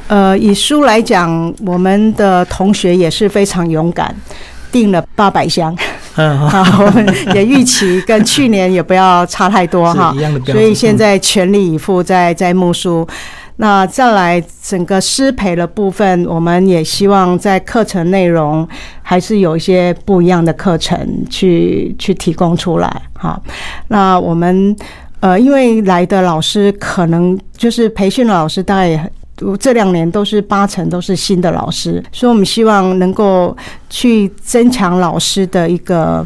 [0.09, 4.15] 呃，以书来讲，我们的同学也是非常勇敢，
[4.71, 5.75] 订了八百箱。
[6.17, 10.15] 嗯， 好，我们也预期跟去年也不要差太多哈，
[10.47, 13.07] 所以现在全力以赴在在木书。
[13.57, 18.67] 那再来整个师培的部分，我们也希望在课程内容
[19.03, 20.99] 还是有一些不一样的课程
[21.29, 23.03] 去去提供出来。
[23.15, 23.41] 哈，
[23.89, 24.75] 那我们
[25.21, 29.13] 呃，因为来的老师可能就是培训的老师，大概也。
[29.59, 33.57] 这两年都是八成都是新的老师，所以我们希望能够
[33.91, 36.25] 去增强老师的一个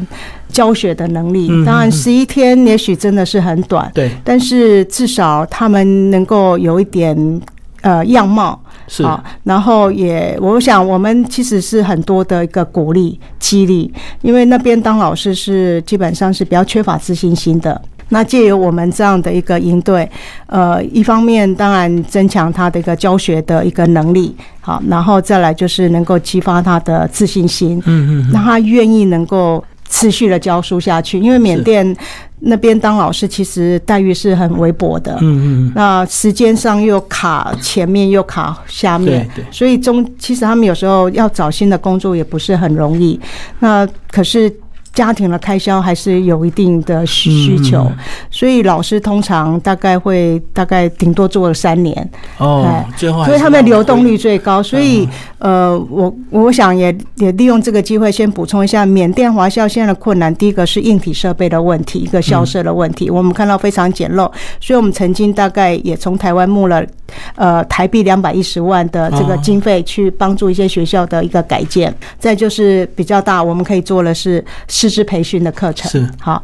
[0.49, 1.47] 教学的能力。
[1.65, 7.41] 当然，十一天也许真的是很短，对，但是至少他们能够有一点
[7.81, 13.91] 呃样貌是，啊然后也我想我们其实是很多的一个鼓励激励，
[14.21, 17.79] 因为那边当老师是基本上是比较缺乏自信心的。
[18.09, 20.09] 那借由我们这样的一个应对，
[20.45, 31.19] 呃，一方面当然增强他的一个教学的一个能力，好，然后再来就是能够激发他的自信心，嗯嗯，让他愿意能够持续的教书下去。
[31.19, 31.95] 因为缅甸
[32.39, 43.19] 那边当老师其实待遇是很微薄的，嗯嗯，那时间上又卡前面又卡下面，对对，所以中其实他们有时候要找新的工作也不是很容易。
[43.59, 44.53] 那可是。
[44.93, 47.87] 家庭的开销还是有一定的需求，
[48.31, 52.09] 所以老师通常大概会大概顶多做了三年
[52.39, 54.63] 哦，最后所以他们流动率最高。
[54.63, 55.07] 所以
[55.37, 66.83] 呃，我我想也也利用这个机会先补充一下，缅甸华校现在的困难，第一个是硬体设备的问题，一个校舍的问题，我们看到非常简陋，所以我们曾经大概也从台湾募了
[67.35, 71.93] 呃台币两百一十万的这个经费去帮助一些学校的一个改建。
[72.17, 74.87] 再就是比较大，我们可以做的是是。
[74.87, 76.41] 师资培训的课程是好，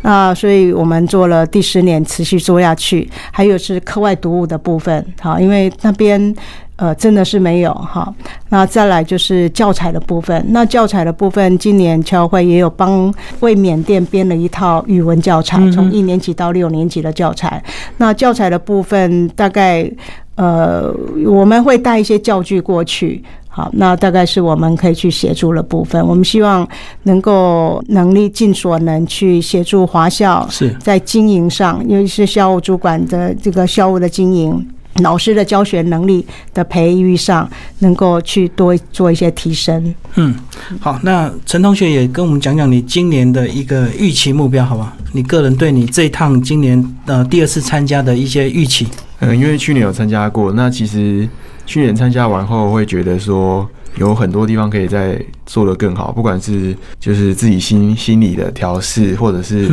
[0.00, 3.08] 那所以我们做了第十年，持续做下去。
[3.30, 6.34] 还有是课外读物的部分，好，因为那边
[6.76, 8.12] 呃真的是没有哈。
[8.48, 17.62] 那再来就是教材的部分，那教材的部分，今年侨会也有帮为缅甸编了一套语文教材，从一年级到六年级的教材。
[17.98, 19.90] 那教材的部分，大概
[20.34, 20.92] 呃
[21.26, 23.22] 我们会带一些教具过去。
[23.54, 26.02] 好，那大概是我们可以去协助的部分。
[26.06, 26.66] 我们希望
[27.02, 34.66] 能够能力尽所能去协助华校，是在经营上，尤其是校务主管的这个校务的经营，
[34.96, 39.94] 老师的教学能力的培育上，能够去多做一些提升。
[40.16, 40.34] 嗯，
[40.80, 44.96] 好，那陈同学也跟我们讲讲你今年的一个预期目标，好吧？
[45.12, 48.86] 你个人对你这一趟今年呃第二次参加的一些预期。
[49.20, 51.28] 嗯，因为去年有参加过，那其实。
[51.64, 53.66] 去年参加完后，会觉得说
[53.96, 59.68] 有很多地方可以再做得更好，不管是就是自己心心理的调试，或者是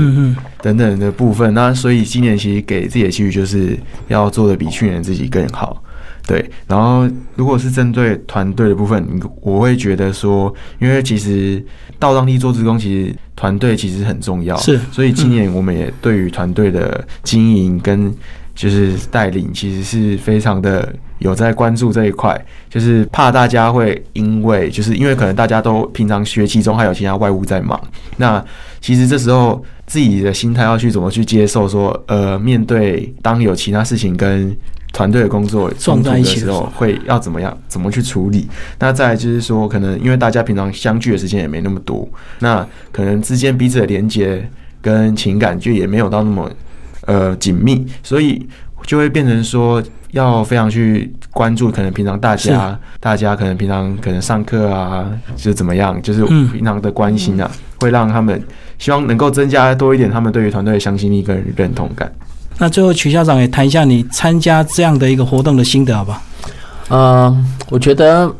[0.61, 1.53] 等等的部分。
[1.53, 5.81] 那所以今年其实给自己的期许就是要做的比去年自己更好。
[6.27, 9.03] 对，然后如果是针对团队的部分，
[9.41, 11.63] 我会觉得说，因为其实
[11.97, 14.55] 到当地做职工，其实团队其实很重要。
[14.57, 18.13] 是，所以今年我们也对于团队的经营跟。
[18.55, 22.39] 就是带领，其实是非常的有在关注这一块，
[22.69, 27.79] 就是怕大家会因为，就是因为可能大家都平常学期中还有其他外务在忙，
[28.17, 28.43] 那
[28.81, 34.55] 其实这时候自己的心态要去怎么去接受，说呃，面对当有其他事情跟
[34.91, 38.47] 团队的工作冲突的时候，会要怎么样，怎么去处理？
[38.79, 42.07] 那再就是说，可能因为大家平常相聚的时间也没那么多，
[42.39, 44.49] 那可能之间彼此的连接
[44.81, 46.49] 跟情感就也没有到那么。
[47.05, 48.45] 呃，紧密，所以
[48.85, 55.07] 就会变成说要非常去关注，可能平常大家，大家可能平常可能上课啊，
[55.37, 57.49] 是怎么样，就是平常的关心啊，
[57.79, 58.41] 会让他们
[58.77, 62.11] 希望能够增加多一点他们对于团队的相信力跟认同感。
[62.57, 66.21] 那最后，曲校长也谈一下你参加这样的一个活动的心得，好不好？
[66.89, 68.33] 嗯，我觉得。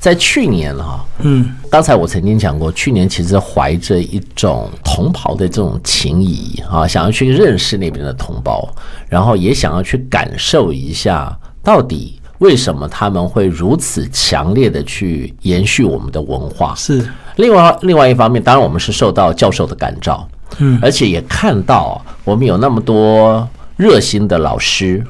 [0.00, 8.68] 在去年哈，嗯，刚才我曾经讲过，去年其实怀着一种同袍的这种情谊啊，想要去认识那边的同胞，
[9.08, 16.74] 然后也想要去感受一下，到底为什么他们会如此强烈的去延续我们的文化？
[16.76, 17.04] 是。
[17.36, 20.28] 另外，另外一方面，当然我们是受到教授的感召，
[20.58, 25.04] 嗯，而且也看到我们有那么多热心的老师，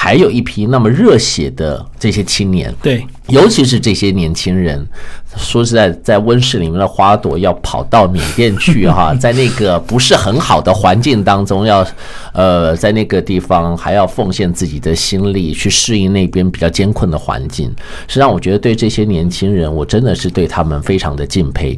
[0.00, 4.86] 还有一批那么热血的这些青年，对，尤其是这些年轻人，
[5.36, 11.84] 说实在，在温室里面的花朵要跑到缅甸去哈， 在那个不是很好的环境当中，要
[12.32, 17.68] 呃在那个地方还要奉献自己的心力去适应那边比较艰困的环境，
[18.06, 21.76] 实际上我觉得对这些年轻人，我真的是对他们非常的敬佩。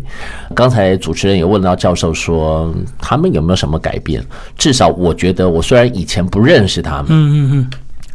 [0.55, 4.23] 刚才主持人也问到教授说，他们有没有什么改变？
[4.59, 7.71] 至少我觉得，我虽然以前不认识他们，嗯嗯嗯，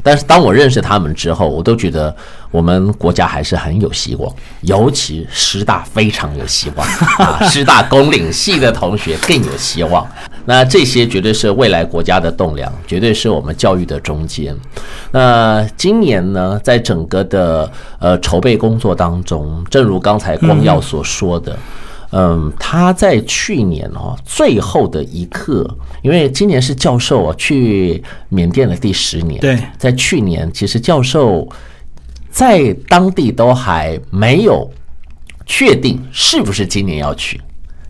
[0.05, 2.15] 但是当我认识他们之后，我都觉得
[2.51, 4.31] 我们国家还是很有希望，
[4.61, 6.87] 尤其师大非常有希望
[7.17, 10.07] 啊， 师大工领系的同学更有希望。
[10.45, 14.55] 那这些绝对是未来国家的栋梁，绝对是我们教育的中间。
[15.09, 21.51] 那今年呢，在整个的呃筹备工作当中，正如刚才光耀所说的。
[21.53, 21.59] 嗯，
[22.57, 25.69] 他在去年哦最后的一刻，
[26.01, 31.45] 因为今年是教授啊去缅甸的第十年，对，在去年其实教授
[32.29, 34.69] 在当地都还没有
[35.45, 37.41] 确定是不是今年要去，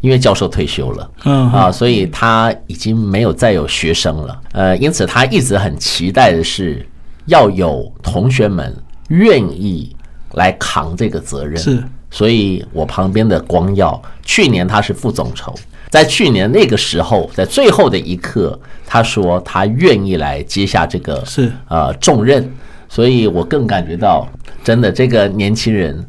[0.01, 1.51] 因为教授退休了，嗯。
[1.51, 6.83] 啊，所以他已经没有再有学生了，呃，因此他一直很期待的是
[7.27, 8.75] 要有同学们
[9.09, 9.95] 愿意
[10.33, 11.83] 来扛这个责任，是。
[12.15, 15.53] 所以我旁边的光耀，去年他是副总筹，
[15.89, 22.49] 在去年那个时候，在最后的一刻，他说他愿意来接下这个是呃重任，
[22.87, 24.25] 所以我更感觉到
[24.63, 26.01] 真的这个年轻人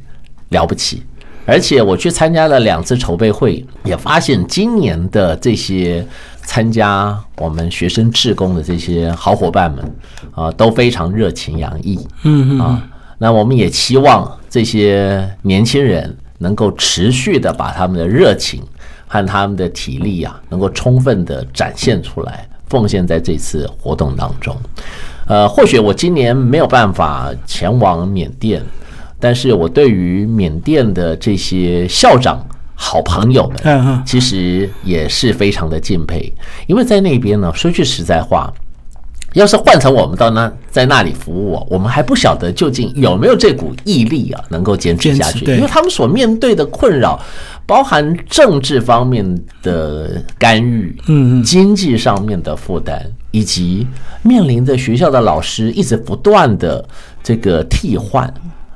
[0.50, 1.02] 了不起。
[1.44, 6.07] 而且我去参加了两次筹备会，也发现今年的这些
[6.42, 9.96] 参加我们学生志工的这些好伙伴们
[10.36, 11.98] 啊，都非常热情洋溢。
[12.22, 12.82] 嗯嗯啊，
[13.18, 18.62] 那我们也期望这些年轻人能够持续的把他们的热情
[19.07, 24.57] 和他们的体力啊，能够充分的展现出来，奉献在这次活动当中。
[25.26, 28.62] 呃，或许我今年没有办法前往缅甸，
[29.20, 32.42] 但是我对于缅甸的这些校长、
[32.74, 36.32] 好朋友们，其实也是非常的敬佩，
[36.66, 38.50] 因为在那边呢，说句实在话，
[39.35, 47.20] 要是换成我们到那在那里服务啊，我们还不晓得究竟有没有这股毅力啊，能够坚持下去，因为他们所面对的困扰，
[47.66, 49.24] 包含政治方面
[49.62, 53.87] 的干预，嗯嗯经济上面的负担，以及
[54.22, 56.83] 面临着学校的老师一直不断的
[57.22, 58.33] 这个替换。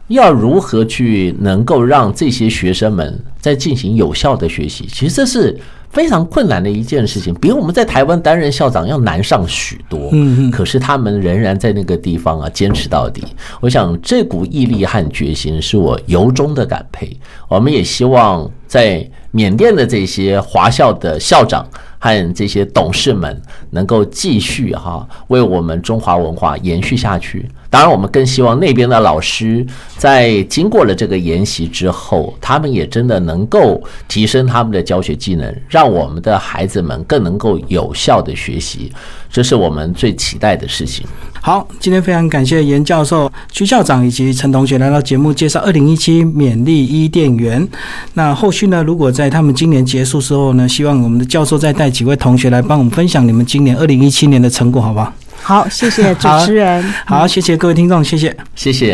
[0.08, 4.86] 要如何去能够让这些学生们在进行有效的学习？
[4.86, 5.58] 其实这是
[5.90, 10.08] 非常困难的一件事情，比我们在台湾担任校长要难上许多。
[10.12, 13.24] 嗯嗯可是他们仍然在那个地方啊坚持到底。
[13.60, 17.10] 我想这股毅力和决心是我由衷的感佩。
[17.48, 21.66] 我们也希望在缅甸的这些华校的校长
[21.98, 27.48] 和这些董事们能够继续哈、为我们中华文化延续下去。
[27.70, 29.64] 当然，我们更希望那边的老师
[29.96, 38.92] 在经过了这个研习之后，他们也真的能够提升他们的教学技能，让我们的孩子们更能够有效的学习，
[39.30, 41.06] 这是我们最期待的事情。
[41.40, 47.66] 好，今天非常感谢严教授、区校长以及陈同学来到节目介绍二零一七勉励伊甸园。
[48.14, 55.14] 那后续呢，如果在他们今年结束之后呢，希望我们的教授再带几位同学来帮我们分享你们今年二零一七年的成果，好不好？
[55.42, 56.82] 好，谢谢 主持人。
[57.04, 58.34] 好，谢谢各位听众，谢谢。
[58.54, 58.88] 谢谢。